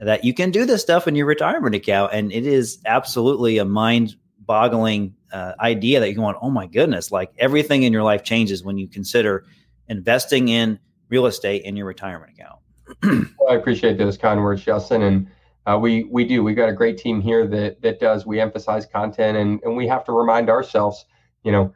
that 0.00 0.24
you 0.24 0.34
can 0.34 0.50
do 0.50 0.64
this 0.64 0.82
stuff 0.82 1.08
in 1.08 1.14
your 1.14 1.26
retirement 1.26 1.74
account. 1.74 2.12
And 2.12 2.32
it 2.32 2.46
is 2.46 2.78
absolutely 2.86 3.58
a 3.58 3.64
mind 3.64 4.16
boggling 4.40 5.14
uh, 5.32 5.52
idea 5.60 6.00
that 6.00 6.08
you're 6.08 6.16
going, 6.16 6.36
oh 6.40 6.50
my 6.50 6.66
goodness, 6.66 7.10
like 7.10 7.32
everything 7.38 7.82
in 7.82 7.92
your 7.92 8.02
life 8.02 8.22
changes 8.22 8.62
when 8.62 8.78
you 8.78 8.88
consider 8.88 9.44
investing 9.88 10.48
in 10.48 10.78
real 11.08 11.26
estate 11.26 11.62
in 11.62 11.76
your 11.76 11.86
retirement 11.86 12.32
account. 12.32 12.60
well, 13.38 13.50
I 13.50 13.54
appreciate 13.54 13.98
those 13.98 14.18
kind 14.18 14.42
words, 14.42 14.62
Justin. 14.62 15.02
And 15.02 15.28
uh, 15.66 15.78
we 15.78 16.04
we 16.04 16.26
do. 16.26 16.42
We've 16.42 16.56
got 16.56 16.68
a 16.68 16.72
great 16.72 16.98
team 16.98 17.20
here 17.20 17.46
that 17.46 17.80
that 17.82 17.98
does. 17.98 18.26
We 18.26 18.40
emphasize 18.40 18.84
content, 18.84 19.38
and 19.38 19.60
and 19.62 19.76
we 19.76 19.86
have 19.88 20.04
to 20.04 20.12
remind 20.12 20.50
ourselves, 20.50 21.06
you 21.42 21.52
know, 21.52 21.74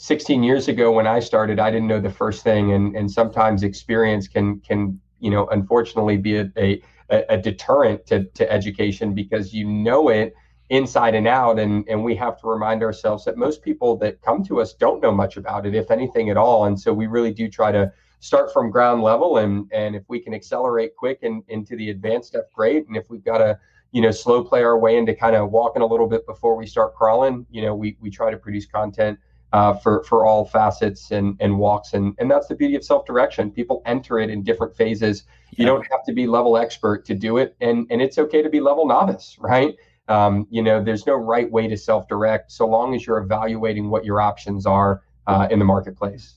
16 0.00 0.42
years 0.42 0.66
ago 0.66 0.90
when 0.90 1.06
I 1.06 1.20
started, 1.20 1.58
I 1.58 1.70
didn't 1.70 1.86
know 1.86 2.00
the 2.00 2.10
first 2.10 2.42
thing, 2.42 2.72
and 2.72 2.96
and 2.96 3.10
sometimes 3.10 3.62
experience 3.62 4.28
can 4.28 4.58
can 4.60 4.98
you 5.18 5.30
know 5.30 5.46
unfortunately 5.48 6.16
be 6.16 6.38
a 6.38 6.50
a, 6.56 6.82
a 7.28 7.36
deterrent 7.36 8.06
to, 8.06 8.24
to 8.24 8.50
education 8.50 9.14
because 9.14 9.52
you 9.52 9.66
know 9.66 10.08
it 10.08 10.34
inside 10.70 11.14
and 11.14 11.28
out, 11.28 11.58
and 11.58 11.86
and 11.86 12.02
we 12.02 12.16
have 12.16 12.40
to 12.40 12.46
remind 12.46 12.82
ourselves 12.82 13.26
that 13.26 13.36
most 13.36 13.62
people 13.62 13.94
that 13.98 14.22
come 14.22 14.42
to 14.44 14.58
us 14.62 14.72
don't 14.72 15.02
know 15.02 15.12
much 15.12 15.36
about 15.36 15.66
it, 15.66 15.74
if 15.74 15.90
anything 15.90 16.30
at 16.30 16.38
all, 16.38 16.64
and 16.64 16.80
so 16.80 16.94
we 16.94 17.06
really 17.06 17.32
do 17.32 17.46
try 17.46 17.70
to 17.70 17.92
start 18.20 18.50
from 18.54 18.70
ground 18.70 19.02
level, 19.02 19.36
and 19.36 19.68
and 19.70 19.94
if 19.94 20.04
we 20.08 20.18
can 20.18 20.32
accelerate 20.32 20.96
quick 20.96 21.18
and 21.24 21.42
into 21.48 21.76
the 21.76 21.90
advanced 21.90 22.28
stuff, 22.28 22.46
great, 22.54 22.88
and 22.88 22.96
if 22.96 23.10
we've 23.10 23.24
got 23.24 23.38
to 23.38 23.58
you 23.92 24.00
know 24.00 24.10
slow 24.10 24.42
play 24.42 24.62
our 24.62 24.78
way 24.78 24.96
into 24.96 25.14
kind 25.14 25.36
of 25.36 25.50
walking 25.50 25.82
a 25.82 25.86
little 25.86 26.08
bit 26.08 26.24
before 26.24 26.56
we 26.56 26.66
start 26.66 26.94
crawling, 26.94 27.44
you 27.50 27.60
know 27.60 27.74
we 27.74 27.98
we 28.00 28.08
try 28.08 28.30
to 28.30 28.38
produce 28.38 28.64
content 28.64 29.18
uh, 29.52 29.74
for 29.74 30.02
for 30.04 30.24
all 30.24 30.44
facets 30.44 31.10
and 31.10 31.36
and 31.40 31.58
walks 31.58 31.92
and 31.92 32.14
and 32.18 32.30
that's 32.30 32.46
the 32.46 32.54
beauty 32.54 32.76
of 32.76 32.84
self 32.84 33.06
direction. 33.06 33.50
People 33.50 33.82
enter 33.86 34.18
it 34.18 34.30
in 34.30 34.42
different 34.42 34.76
phases. 34.76 35.24
Yeah. 35.50 35.62
You 35.62 35.66
don't 35.66 35.86
have 35.90 36.04
to 36.04 36.12
be 36.12 36.26
level 36.26 36.56
expert 36.56 37.04
to 37.06 37.14
do 37.14 37.38
it, 37.38 37.56
and 37.60 37.86
and 37.90 38.00
it's 38.00 38.18
okay 38.18 38.42
to 38.42 38.48
be 38.48 38.60
level 38.60 38.86
novice, 38.86 39.36
right? 39.40 39.76
Um, 40.08 40.46
you 40.50 40.62
know, 40.62 40.82
there's 40.82 41.06
no 41.06 41.14
right 41.14 41.50
way 41.50 41.68
to 41.68 41.76
self 41.76 42.08
direct 42.08 42.52
so 42.52 42.66
long 42.66 42.94
as 42.94 43.06
you're 43.06 43.18
evaluating 43.18 43.90
what 43.90 44.04
your 44.04 44.20
options 44.20 44.66
are 44.66 45.02
uh, 45.26 45.48
in 45.50 45.58
the 45.58 45.64
marketplace. 45.64 46.34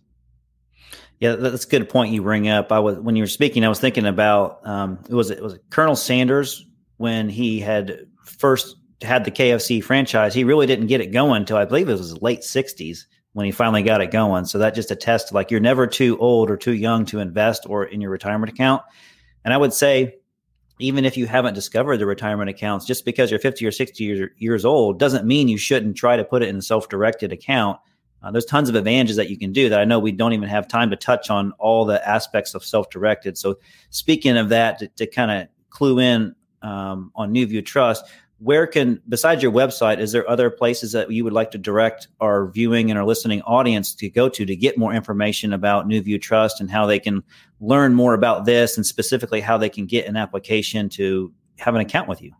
Yeah, 1.19 1.35
that's 1.35 1.65
a 1.65 1.69
good 1.69 1.89
point 1.89 2.13
you 2.13 2.21
bring 2.21 2.49
up. 2.49 2.71
I 2.71 2.79
was 2.79 2.99
when 2.99 3.15
you 3.15 3.23
were 3.23 3.27
speaking, 3.27 3.63
I 3.63 3.69
was 3.69 3.79
thinking 3.79 4.05
about 4.05 4.65
um, 4.67 4.99
it 5.09 5.15
was 5.15 5.29
it 5.29 5.41
was 5.41 5.57
Colonel 5.69 5.95
Sanders 5.95 6.65
when 6.97 7.29
he 7.29 7.59
had 7.59 8.07
first 8.23 8.75
had 9.03 9.25
the 9.25 9.31
KFC 9.31 9.83
franchise. 9.83 10.33
He 10.33 10.43
really 10.43 10.65
didn't 10.65 10.87
get 10.87 11.01
it 11.01 11.11
going 11.11 11.41
until 11.41 11.57
I 11.57 11.65
believe 11.65 11.89
it 11.89 11.93
was 11.93 12.21
late 12.21 12.41
'60s 12.41 13.05
when 13.33 13.45
he 13.45 13.51
finally 13.51 13.83
got 13.83 14.01
it 14.01 14.11
going. 14.11 14.45
So 14.45 14.59
that 14.59 14.75
just 14.75 14.91
attests 14.91 15.31
like 15.31 15.51
you're 15.51 15.59
never 15.59 15.87
too 15.87 16.17
old 16.19 16.49
or 16.49 16.57
too 16.57 16.73
young 16.73 17.05
to 17.05 17.19
invest 17.19 17.65
or 17.67 17.83
in 17.83 17.99
your 17.99 18.11
retirement 18.11 18.51
account. 18.51 18.83
And 19.43 19.53
I 19.53 19.57
would 19.57 19.73
say, 19.73 20.15
even 20.79 21.05
if 21.05 21.17
you 21.17 21.27
haven't 21.27 21.53
discovered 21.53 21.97
the 21.97 22.05
retirement 22.05 22.49
accounts, 22.49 22.85
just 22.85 23.05
because 23.05 23.29
you're 23.29 23.39
50 23.39 23.65
or 23.65 23.71
60 23.71 24.03
years, 24.03 24.29
years 24.37 24.65
old 24.65 24.99
doesn't 24.99 25.25
mean 25.25 25.47
you 25.47 25.57
shouldn't 25.57 25.97
try 25.97 26.15
to 26.15 26.23
put 26.23 26.41
it 26.43 26.49
in 26.49 26.57
a 26.57 26.61
self 26.61 26.89
directed 26.89 27.31
account. 27.31 27.79
Uh, 28.21 28.31
there's 28.31 28.45
tons 28.45 28.69
of 28.69 28.75
advantages 28.75 29.17
that 29.17 29.29
you 29.29 29.37
can 29.37 29.51
do 29.51 29.67
that 29.67 29.81
I 29.81 29.85
know 29.85 29.99
we 29.99 30.13
don't 30.13 30.33
even 30.33 30.47
have 30.47 30.67
time 30.67 30.89
to 30.91 30.95
touch 30.95 31.29
on 31.29 31.51
all 31.59 31.85
the 31.85 32.07
aspects 32.07 32.55
of 32.55 32.63
self 32.63 32.89
directed. 32.89 33.37
So, 33.37 33.57
speaking 33.89 34.37
of 34.37 34.49
that, 34.49 34.79
to, 34.79 34.87
to 34.87 35.07
kind 35.07 35.31
of 35.31 35.47
clue 35.69 35.99
in 35.99 36.33
um, 36.61 37.11
on 37.15 37.33
NuView 37.33 37.65
Trust, 37.65 38.05
where 38.43 38.67
can 38.67 39.01
besides 39.07 39.41
your 39.41 39.53
website 39.53 39.99
is 39.99 40.11
there 40.11 40.29
other 40.29 40.49
places 40.49 40.91
that 40.91 41.09
you 41.09 41.23
would 41.23 41.31
like 41.31 41.51
to 41.51 41.57
direct 41.57 42.09
our 42.19 42.47
viewing 42.47 42.89
and 42.89 42.99
our 42.99 43.05
listening 43.05 43.41
audience 43.43 43.95
to 43.95 44.09
go 44.09 44.27
to 44.27 44.45
to 44.45 44.55
get 44.55 44.77
more 44.77 44.93
information 44.93 45.53
about 45.53 45.87
NuView 45.87 46.21
Trust 46.21 46.59
and 46.59 46.69
how 46.69 46.85
they 46.85 46.99
can 46.99 47.23
learn 47.61 47.93
more 47.93 48.13
about 48.13 48.43
this 48.43 48.75
and 48.75 48.85
specifically 48.85 49.39
how 49.39 49.57
they 49.57 49.69
can 49.69 49.85
get 49.85 50.07
an 50.07 50.17
application 50.17 50.89
to 50.89 51.31
have 51.57 51.73
an 51.73 51.79
account 51.79 52.09
with 52.09 52.21
you? 52.21 52.33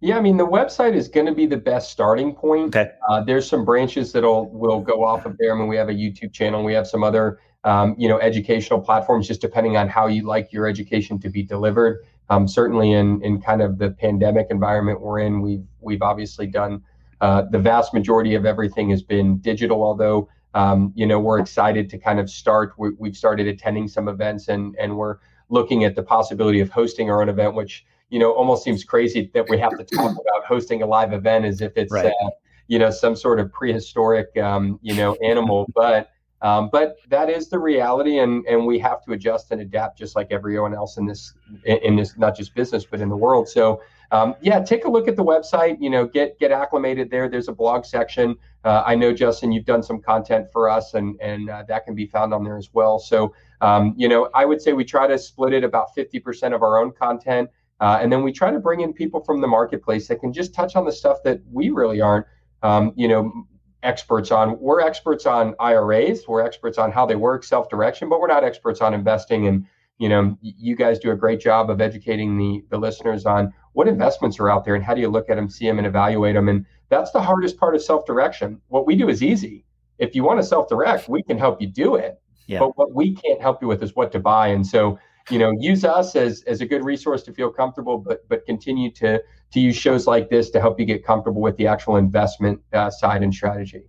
Yeah 0.00 0.16
i 0.16 0.20
mean 0.20 0.38
the 0.38 0.46
website 0.46 0.94
is 0.94 1.08
going 1.08 1.26
to 1.26 1.34
be 1.34 1.46
the 1.46 1.58
best 1.58 1.90
starting 1.90 2.34
point. 2.34 2.74
Okay. 2.74 2.90
Uh, 3.08 3.22
there's 3.22 3.46
some 3.46 3.64
branches 3.64 4.10
that'll 4.12 4.50
will 4.50 4.80
go 4.80 5.04
off 5.04 5.26
of 5.26 5.36
there. 5.38 5.54
I 5.54 5.58
mean, 5.58 5.68
we 5.68 5.76
have 5.76 5.90
a 5.90 5.94
youtube 5.94 6.32
channel. 6.32 6.64
We 6.64 6.72
have 6.72 6.86
some 6.86 7.04
other 7.04 7.40
um, 7.64 7.94
you 7.98 8.08
know 8.08 8.18
educational 8.20 8.80
platforms 8.80 9.28
just 9.28 9.42
depending 9.42 9.76
on 9.76 9.88
how 9.88 10.06
you 10.06 10.22
like 10.22 10.50
your 10.50 10.66
education 10.66 11.18
to 11.20 11.28
be 11.28 11.42
delivered 11.42 12.04
um, 12.30 12.48
certainly 12.48 12.92
in 12.92 13.22
in 13.22 13.40
kind 13.40 13.62
of 13.62 13.78
the 13.78 13.90
pandemic 13.90 14.48
environment 14.50 15.00
we're 15.00 15.20
in, 15.20 15.40
we've 15.40 15.64
we've 15.80 16.02
obviously 16.02 16.46
done 16.46 16.82
uh, 17.20 17.42
the 17.50 17.58
vast 17.58 17.94
majority 17.94 18.34
of 18.34 18.46
everything 18.46 18.90
has 18.90 19.02
been 19.02 19.38
digital. 19.38 19.82
Although 19.82 20.28
um, 20.54 20.92
you 20.94 21.06
know 21.06 21.18
we're 21.18 21.38
excited 21.38 21.90
to 21.90 21.98
kind 21.98 22.18
of 22.18 22.30
start. 22.30 22.74
We, 22.78 23.08
have 23.08 23.16
started 23.16 23.46
attending 23.46 23.88
some 23.88 24.08
events 24.08 24.48
and 24.48 24.74
and 24.76 24.96
we're 24.96 25.18
looking 25.48 25.84
at 25.84 25.94
the 25.94 26.02
possibility 26.02 26.60
of 26.60 26.70
hosting 26.70 27.10
our 27.10 27.20
own 27.20 27.28
event, 27.28 27.54
which 27.54 27.84
you 28.10 28.18
know 28.18 28.32
almost 28.32 28.64
seems 28.64 28.84
crazy 28.84 29.30
that 29.34 29.48
we 29.48 29.58
have 29.58 29.76
to 29.76 29.84
talk 29.84 30.12
about 30.20 30.44
hosting 30.46 30.82
a 30.82 30.86
live 30.86 31.12
event 31.12 31.44
as 31.44 31.60
if 31.60 31.76
it's 31.76 31.92
right. 31.92 32.06
uh, 32.06 32.30
you 32.68 32.78
know 32.78 32.90
some 32.90 33.14
sort 33.14 33.38
of 33.38 33.52
prehistoric 33.52 34.36
um, 34.38 34.78
you 34.82 34.94
know 34.94 35.14
animal, 35.16 35.66
but 35.74 36.10
um, 36.44 36.68
but 36.70 36.98
that 37.08 37.30
is 37.30 37.48
the 37.48 37.58
reality, 37.58 38.18
and 38.18 38.44
and 38.44 38.66
we 38.66 38.78
have 38.78 39.02
to 39.04 39.12
adjust 39.12 39.50
and 39.50 39.62
adapt 39.62 39.96
just 39.96 40.14
like 40.14 40.28
everyone 40.30 40.74
else 40.74 40.98
in 40.98 41.06
this 41.06 41.32
in 41.64 41.96
this 41.96 42.18
not 42.18 42.36
just 42.36 42.54
business 42.54 42.84
but 42.84 43.00
in 43.00 43.08
the 43.08 43.16
world. 43.16 43.48
So 43.48 43.80
um, 44.10 44.34
yeah, 44.42 44.62
take 44.62 44.84
a 44.84 44.90
look 44.90 45.08
at 45.08 45.16
the 45.16 45.24
website. 45.24 45.78
You 45.80 45.88
know, 45.88 46.06
get 46.06 46.38
get 46.38 46.52
acclimated 46.52 47.10
there. 47.10 47.30
There's 47.30 47.48
a 47.48 47.52
blog 47.52 47.86
section. 47.86 48.36
Uh, 48.62 48.82
I 48.84 48.94
know 48.94 49.14
Justin, 49.14 49.52
you've 49.52 49.64
done 49.64 49.82
some 49.82 50.02
content 50.02 50.48
for 50.52 50.68
us, 50.68 50.92
and 50.92 51.18
and 51.22 51.48
uh, 51.48 51.64
that 51.66 51.86
can 51.86 51.94
be 51.94 52.04
found 52.04 52.34
on 52.34 52.44
there 52.44 52.58
as 52.58 52.68
well. 52.74 52.98
So 52.98 53.32
um, 53.62 53.94
you 53.96 54.06
know, 54.06 54.28
I 54.34 54.44
would 54.44 54.60
say 54.60 54.74
we 54.74 54.84
try 54.84 55.06
to 55.06 55.16
split 55.16 55.54
it 55.54 55.64
about 55.64 55.96
50% 55.96 56.54
of 56.54 56.62
our 56.62 56.76
own 56.78 56.92
content, 56.92 57.48
uh, 57.80 58.00
and 58.02 58.12
then 58.12 58.22
we 58.22 58.32
try 58.32 58.50
to 58.50 58.58
bring 58.60 58.80
in 58.82 58.92
people 58.92 59.24
from 59.24 59.40
the 59.40 59.48
marketplace 59.48 60.08
that 60.08 60.20
can 60.20 60.30
just 60.30 60.52
touch 60.52 60.76
on 60.76 60.84
the 60.84 60.92
stuff 60.92 61.22
that 61.24 61.40
we 61.50 61.70
really 61.70 62.02
aren't. 62.02 62.26
Um, 62.62 62.92
you 62.96 63.08
know, 63.08 63.46
experts 63.84 64.30
on. 64.32 64.58
We're 64.58 64.80
experts 64.80 65.26
on 65.26 65.54
IRAs. 65.60 66.26
We're 66.26 66.44
experts 66.44 66.78
on 66.78 66.90
how 66.90 67.06
they 67.06 67.16
work, 67.16 67.44
self 67.44 67.68
direction, 67.68 68.08
but 68.08 68.20
we're 68.20 68.28
not 68.28 68.42
experts 68.42 68.80
on 68.80 68.94
investing. 68.94 69.46
And 69.46 69.66
you 69.98 70.08
know, 70.08 70.36
you 70.42 70.74
guys 70.74 70.98
do 70.98 71.12
a 71.12 71.16
great 71.16 71.40
job 71.40 71.70
of 71.70 71.80
educating 71.80 72.36
the 72.36 72.64
the 72.70 72.78
listeners 72.78 73.26
on 73.26 73.52
what 73.74 73.86
investments 73.86 74.40
are 74.40 74.50
out 74.50 74.64
there 74.64 74.74
and 74.74 74.84
how 74.84 74.94
do 74.94 75.00
you 75.00 75.08
look 75.08 75.30
at 75.30 75.36
them, 75.36 75.48
see 75.48 75.66
them, 75.66 75.78
and 75.78 75.86
evaluate 75.86 76.34
them. 76.34 76.48
And 76.48 76.64
that's 76.88 77.10
the 77.12 77.22
hardest 77.22 77.58
part 77.58 77.74
of 77.74 77.82
self 77.82 78.04
direction. 78.06 78.60
What 78.68 78.86
we 78.86 78.96
do 78.96 79.08
is 79.08 79.22
easy. 79.22 79.64
If 79.98 80.14
you 80.14 80.24
want 80.24 80.40
to 80.40 80.46
self 80.46 80.68
direct, 80.68 81.08
we 81.08 81.22
can 81.22 81.38
help 81.38 81.60
you 81.60 81.68
do 81.68 81.94
it. 81.94 82.20
Yeah. 82.46 82.58
But 82.58 82.76
what 82.76 82.92
we 82.92 83.14
can't 83.14 83.40
help 83.40 83.62
you 83.62 83.68
with 83.68 83.82
is 83.82 83.94
what 83.94 84.12
to 84.12 84.18
buy. 84.18 84.48
And 84.48 84.66
so 84.66 84.98
you 85.30 85.38
know 85.38 85.52
use 85.58 85.84
us 85.84 86.16
as 86.16 86.42
as 86.46 86.60
a 86.60 86.66
good 86.66 86.84
resource 86.84 87.22
to 87.22 87.32
feel 87.32 87.50
comfortable 87.50 87.98
but 87.98 88.28
but 88.28 88.44
continue 88.44 88.90
to 88.90 89.20
to 89.52 89.60
use 89.60 89.76
shows 89.76 90.06
like 90.06 90.28
this 90.28 90.50
to 90.50 90.60
help 90.60 90.78
you 90.78 90.86
get 90.86 91.04
comfortable 91.04 91.40
with 91.40 91.56
the 91.56 91.66
actual 91.66 91.96
investment 91.96 92.60
uh, 92.72 92.90
side 92.90 93.22
and 93.22 93.34
strategy 93.34 93.82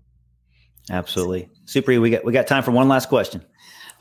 absolutely 0.91 1.49
super 1.65 1.99
we 1.99 2.09
got 2.09 2.23
we 2.23 2.31
got 2.31 2.47
time 2.47 2.63
for 2.63 2.71
one 2.71 2.87
last 2.87 3.09
question 3.09 3.43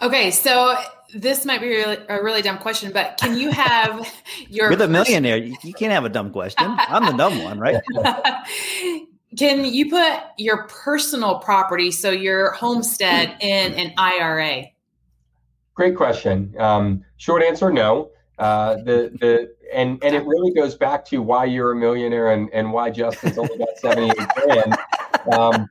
okay 0.00 0.30
so 0.30 0.76
this 1.14 1.44
might 1.44 1.60
be 1.60 1.68
really, 1.68 1.96
a 2.08 2.22
really 2.22 2.42
dumb 2.42 2.58
question, 2.58 2.90
but 2.92 3.16
can 3.18 3.38
you 3.38 3.50
have 3.50 4.12
your? 4.48 4.70
You're 4.70 4.76
the 4.76 4.88
millionaire. 4.88 5.36
You, 5.36 5.56
you 5.62 5.72
can't 5.72 5.92
have 5.92 6.04
a 6.04 6.08
dumb 6.08 6.30
question. 6.30 6.66
I'm 6.76 7.06
the 7.06 7.12
dumb 7.12 7.42
one, 7.42 7.58
right? 7.60 7.80
can 9.38 9.64
you 9.64 9.90
put 9.90 10.22
your 10.36 10.66
personal 10.66 11.38
property, 11.38 11.92
so 11.92 12.10
your 12.10 12.50
homestead, 12.50 13.36
in 13.40 13.74
an 13.74 13.94
IRA? 13.96 14.64
Great 15.74 15.96
question. 15.96 16.54
Um, 16.58 17.04
short 17.16 17.42
answer, 17.42 17.72
no. 17.72 18.10
Uh, 18.38 18.76
the 18.76 19.16
the 19.20 19.54
and 19.72 20.02
and 20.02 20.14
it 20.14 20.24
really 20.24 20.52
goes 20.52 20.74
back 20.74 21.04
to 21.06 21.22
why 21.22 21.44
you're 21.44 21.72
a 21.72 21.76
millionaire 21.76 22.32
and 22.32 22.48
and 22.52 22.72
why 22.72 22.90
Justin's 22.90 23.38
only 23.38 23.58
got 23.58 23.76
seventy 23.76 24.10
eight 24.10 24.28
grand. 24.36 24.76
Um, 25.32 25.68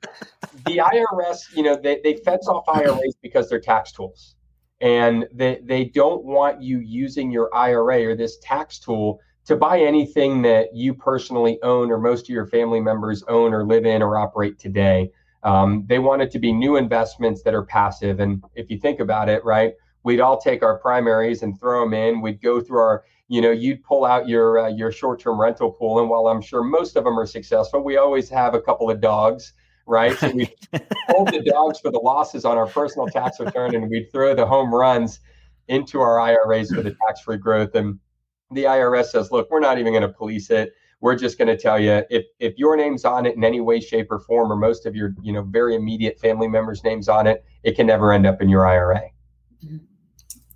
the 0.66 0.78
IRS, 0.78 1.56
you 1.56 1.64
know, 1.64 1.76
they 1.76 2.00
they 2.04 2.16
fence 2.16 2.48
off 2.48 2.64
IRAs 2.68 3.16
because 3.22 3.50
they're 3.50 3.60
tax 3.60 3.92
tools, 3.92 4.36
and 4.82 5.28
they 5.34 5.60
they 5.64 5.86
don't 5.86 6.24
want 6.24 6.62
you 6.62 6.80
using 6.80 7.32
your 7.32 7.54
IRA 7.54 8.06
or 8.06 8.16
this 8.16 8.38
tax 8.42 8.80
tool 8.80 9.20
to 9.46 9.56
buy 9.58 9.80
anything 9.80 10.42
that 10.42 10.74
you 10.74 10.94
personally 10.94 11.60
own 11.64 11.92
or 11.92 11.98
most 11.98 12.24
of 12.24 12.30
your 12.30 12.48
family 12.48 12.80
members 12.80 13.24
own 13.28 13.54
or 13.54 13.66
live 13.66 13.86
in 13.86 14.02
or 14.02 14.18
operate 14.18 14.58
today. 14.58 15.12
Um, 15.44 15.84
they 15.88 16.00
want 16.00 16.22
it 16.22 16.32
to 16.32 16.40
be 16.40 16.54
new 16.54 16.78
investments 16.78 17.44
that 17.44 17.54
are 17.54 17.66
passive. 17.66 18.22
And 18.22 18.42
if 18.56 18.70
you 18.70 18.80
think 18.80 19.02
about 19.02 19.28
it, 19.28 19.44
right, 19.44 19.74
we'd 20.04 20.20
all 20.20 20.40
take 20.40 20.64
our 20.64 20.78
primaries 20.78 21.44
and 21.44 21.60
throw 21.60 21.84
them 21.84 21.94
in. 21.94 22.22
We'd 22.22 22.42
go 22.42 22.62
through 22.62 22.80
our, 22.80 23.04
you 23.28 23.42
know, 23.42 23.52
you'd 23.52 23.84
pull 23.84 24.06
out 24.06 24.28
your 24.28 24.60
uh, 24.60 24.70
your 24.70 24.92
short-term 24.92 25.40
rental 25.40 25.72
pool, 25.72 26.00
and 26.00 26.10
while 26.10 26.28
I'm 26.28 26.42
sure 26.42 26.64
most 26.64 26.96
of 26.96 27.04
them 27.04 27.18
are 27.18 27.26
successful, 27.26 27.84
we 27.84 27.98
always 27.98 28.30
have 28.30 28.54
a 28.54 28.62
couple 28.62 28.92
of 28.92 29.02
dogs, 29.02 29.54
right? 29.88 30.18
So 30.18 30.30
we 30.30 30.54
hold 31.10 31.30
the 31.30 31.42
dogs 31.42 31.80
for 31.80 31.92
the 31.92 32.00
losses 32.00 32.46
on 32.46 32.58
our 32.58 32.68
personal 32.68 33.08
tax 33.08 33.40
return, 33.40 33.76
and 33.76 33.90
we'd 33.90 34.12
throw 34.12 34.36
the 34.36 34.46
home 34.46 34.74
runs 34.74 35.20
into 35.68 36.02
our 36.02 36.20
IRAs 36.20 36.72
for 36.72 36.82
the 36.82 36.96
tax-free 37.08 37.38
growth. 37.38 37.74
And 37.76 37.98
the 38.52 38.66
IRS 38.66 39.06
says, 39.06 39.32
look, 39.32 39.50
we're 39.50 39.62
not 39.62 39.80
even 39.80 39.94
going 39.94 40.02
to 40.04 40.10
police 40.10 40.50
it. 40.50 40.74
We're 41.00 41.16
just 41.16 41.38
going 41.38 41.48
to 41.48 41.58
tell 41.58 41.80
you 41.80 42.04
if 42.10 42.26
if 42.40 42.58
your 42.58 42.78
name's 42.78 43.04
on 43.04 43.26
it 43.26 43.36
in 43.36 43.44
any 43.44 43.60
way, 43.60 43.82
shape, 43.82 44.08
or 44.10 44.20
form, 44.20 44.52
or 44.52 44.56
most 44.56 44.86
of 44.86 44.96
your, 44.96 45.14
you 45.22 45.34
know, 45.34 45.42
very 45.42 45.76
immediate 45.76 46.18
family 46.18 46.48
members' 46.48 46.82
names 46.84 47.10
on 47.10 47.28
it, 47.28 47.44
it 47.64 47.76
can 47.76 47.88
never 47.88 48.14
end 48.14 48.26
up 48.26 48.42
in 48.42 48.48
your 48.48 48.66
IRA. 48.66 49.02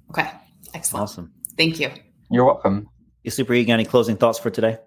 Okay. 0.10 0.30
Excellent. 0.74 1.04
Awesome. 1.04 1.34
Thank 1.58 1.80
you. 1.80 1.92
You're 2.30 2.46
welcome. 2.46 2.90
You 3.24 3.32
super. 3.32 3.54
You 3.54 3.66
got 3.66 3.74
any 3.74 3.86
closing 3.86 4.16
thoughts 4.16 4.40
for 4.40 4.50
today? 4.50 4.78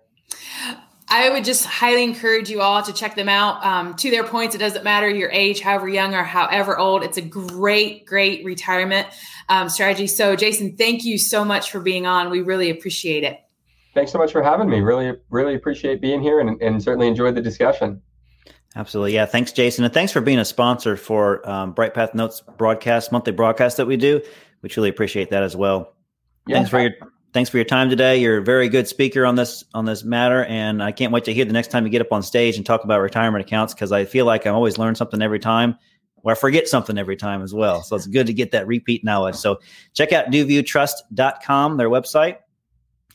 I 1.13 1.29
would 1.29 1.45
just 1.45 1.65
highly 1.65 2.05
encourage 2.05 2.49
you 2.49 2.61
all 2.61 2.83
to 2.83 2.93
check 2.93 3.17
them 3.17 3.29
out. 3.29 3.65
Um, 3.67 3.95
to 3.97 4.11
their 4.11 4.23
points, 4.23 4.55
it 4.55 4.59
doesn't 4.59 4.85
matter 4.85 5.11
your 5.11 5.31
age, 5.31 5.61
however 5.61 5.89
young 5.89 6.15
or 6.15 6.23
however 6.23 6.79
old. 6.79 7.03
It's 7.03 7.19
a 7.19 7.23
great, 7.23 8.07
great 8.07 8.45
retirement 8.45 9.09
um, 9.49 9.69
strategy. 9.69 10.07
So, 10.07 10.37
Jason, 10.37 10.77
thank 10.77 11.05
you 11.05 11.19
so 11.19 11.45
much 11.45 11.73
for 11.73 11.81
being 11.81 12.07
on. 12.07 12.31
We 12.31 12.43
really 12.43 12.71
appreciate 12.71 13.25
it. 13.25 13.41
Thanks 13.93 14.13
so 14.13 14.19
much 14.19 14.31
for 14.31 14.41
having 14.41 14.71
me. 14.71 14.81
Really, 14.81 15.17
really 15.31 15.57
appreciate 15.57 16.01
being 16.01 16.23
here 16.23 16.39
and, 16.39 16.63
and 16.63 16.81
certainly 16.81 17.09
enjoyed 17.09 17.35
the 17.35 17.43
discussion. 17.43 18.01
Absolutely. 18.77 19.15
Yeah. 19.15 19.27
Thanks, 19.27 19.51
Jason. 19.51 19.85
And 19.85 19.93
thanks 19.93 20.13
for 20.13 20.21
being 20.21 20.39
a 20.39 20.45
sponsor 20.45 20.97
for 20.97 21.47
um, 21.49 21.73
Bright 21.73 21.93
Path 21.93 22.15
Notes 22.15 22.41
broadcast, 22.57 23.11
monthly 23.11 23.33
broadcast 23.33 23.79
that 23.79 23.87
we 23.87 23.97
do 23.97 24.23
we 24.63 24.69
truly 24.69 24.89
appreciate 24.89 25.31
that 25.31 25.43
as 25.43 25.57
well. 25.57 25.95
Yeah. 26.47 26.57
Thanks 26.57 26.71
for 26.71 26.81
your 26.81 26.93
thanks 27.33 27.51
for 27.51 27.59
your 27.59 27.65
time 27.65 27.89
today. 27.89 28.19
You're 28.19 28.39
a 28.39 28.43
very 28.43 28.69
good 28.69 28.89
speaker 28.89 29.25
on 29.25 29.37
this 29.37 29.65
on 29.75 29.85
this 29.85 30.05
matter, 30.05 30.45
and 30.45 30.83
I 30.83 30.93
can't 30.93 31.13
wait 31.13 31.25
to 31.25 31.35
hear 31.35 31.45
the 31.45 31.53
next 31.53 31.69
time 31.69 31.85
you 31.85 31.91
get 31.91 32.01
up 32.01 32.13
on 32.13 32.23
stage 32.23 32.57
and 32.57 32.67
talk 32.67 32.85
about 32.85 33.01
retirement 33.01 33.45
accounts 33.45 33.75
because 33.75 33.93
I 33.93 34.05
feel 34.05 34.27
like 34.27 34.47
I 34.47 34.51
always 34.51 34.79
learn 34.79 34.95
something 34.95 35.23
every 35.23 35.39
time. 35.39 35.77
Or 36.23 36.33
I 36.33 36.35
forget 36.35 36.69
something 36.69 36.99
every 36.99 37.17
time 37.17 37.41
as 37.43 37.55
well. 37.55 37.83
So 37.83 37.97
it's 37.97 38.07
good 38.07 38.27
to 38.27 38.35
get 38.35 38.51
that 38.51 38.67
repeat 38.67 39.03
knowledge. 39.03 39.37
So 39.37 39.59
check 39.95 40.13
out 40.13 40.27
nuviewtrust.com, 40.27 41.79
their 41.79 41.89
website. 41.89 42.37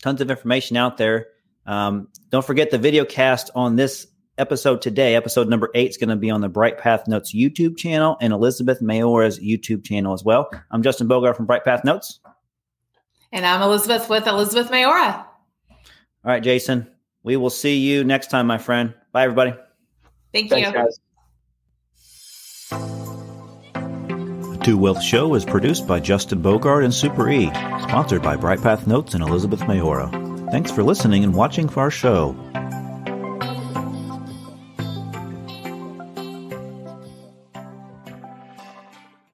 Tons 0.02 0.22
of 0.22 0.32
information 0.32 0.76
out 0.76 0.98
there. 0.98 1.28
Um, 1.68 2.08
don't 2.32 2.44
forget 2.44 2.72
the 2.72 2.80
video 2.80 3.06
cast 3.06 3.52
on 3.54 3.76
this 3.76 4.08
episode 4.38 4.82
today, 4.82 5.16
episode 5.16 5.48
number 5.48 5.70
eight, 5.76 5.90
is 5.90 5.98
going 5.98 6.10
to 6.10 6.16
be 6.16 6.30
on 6.30 6.42
the 6.42 6.50
Bright 6.50 6.78
Path 6.78 7.08
Notes 7.08 7.34
YouTube 7.34 7.78
channel 7.78 8.18
and 8.22 8.34
Elizabeth 8.34 8.82
Mayora's 8.82 9.40
YouTube 9.40 9.84
channel 9.84 10.14
as 10.14 10.24
well. 10.24 10.50
I'm 10.72 10.84
Justin 10.84 11.08
Bogart 11.08 11.38
from 11.38 11.46
Bright 11.46 11.64
Path 11.64 11.84
Notes. 11.84 12.20
And 13.32 13.46
I'm 13.46 13.62
Elizabeth 13.62 14.10
with 14.10 14.28
Elizabeth 14.28 14.72
Mayora. 14.72 15.18
All 15.18 15.28
right, 16.24 16.44
Jason. 16.44 16.88
We 17.24 17.38
will 17.38 17.50
see 17.50 17.78
you 17.78 18.04
next 18.04 18.30
time, 18.30 18.48
my 18.48 18.58
friend. 18.58 18.94
Bye, 19.12 19.24
everybody. 19.24 19.54
Thank 20.34 20.50
Thanks, 20.50 20.68
you. 20.68 20.74
Guys. 20.74 21.00
Two 24.64 24.78
Wealth 24.78 25.04
Show 25.04 25.36
is 25.36 25.46
produced 25.46 25.88
by 25.88 26.00
Justin 26.00 26.42
Bogard 26.42 26.84
and 26.84 26.94
Super 26.94 27.30
E, 27.30 27.48
sponsored 27.84 28.24
by 28.24 28.36
Brightpath 28.36 28.88
Notes 28.88 29.14
and 29.14 29.24
Elizabeth 29.24 29.60
Mayora. 29.62 30.12
Thanks 30.52 30.72
for 30.72 30.84
listening 30.84 31.24
and 31.24 31.36
watching 31.36 31.68
for 31.70 31.82
our 31.82 31.92
show. 31.92 32.36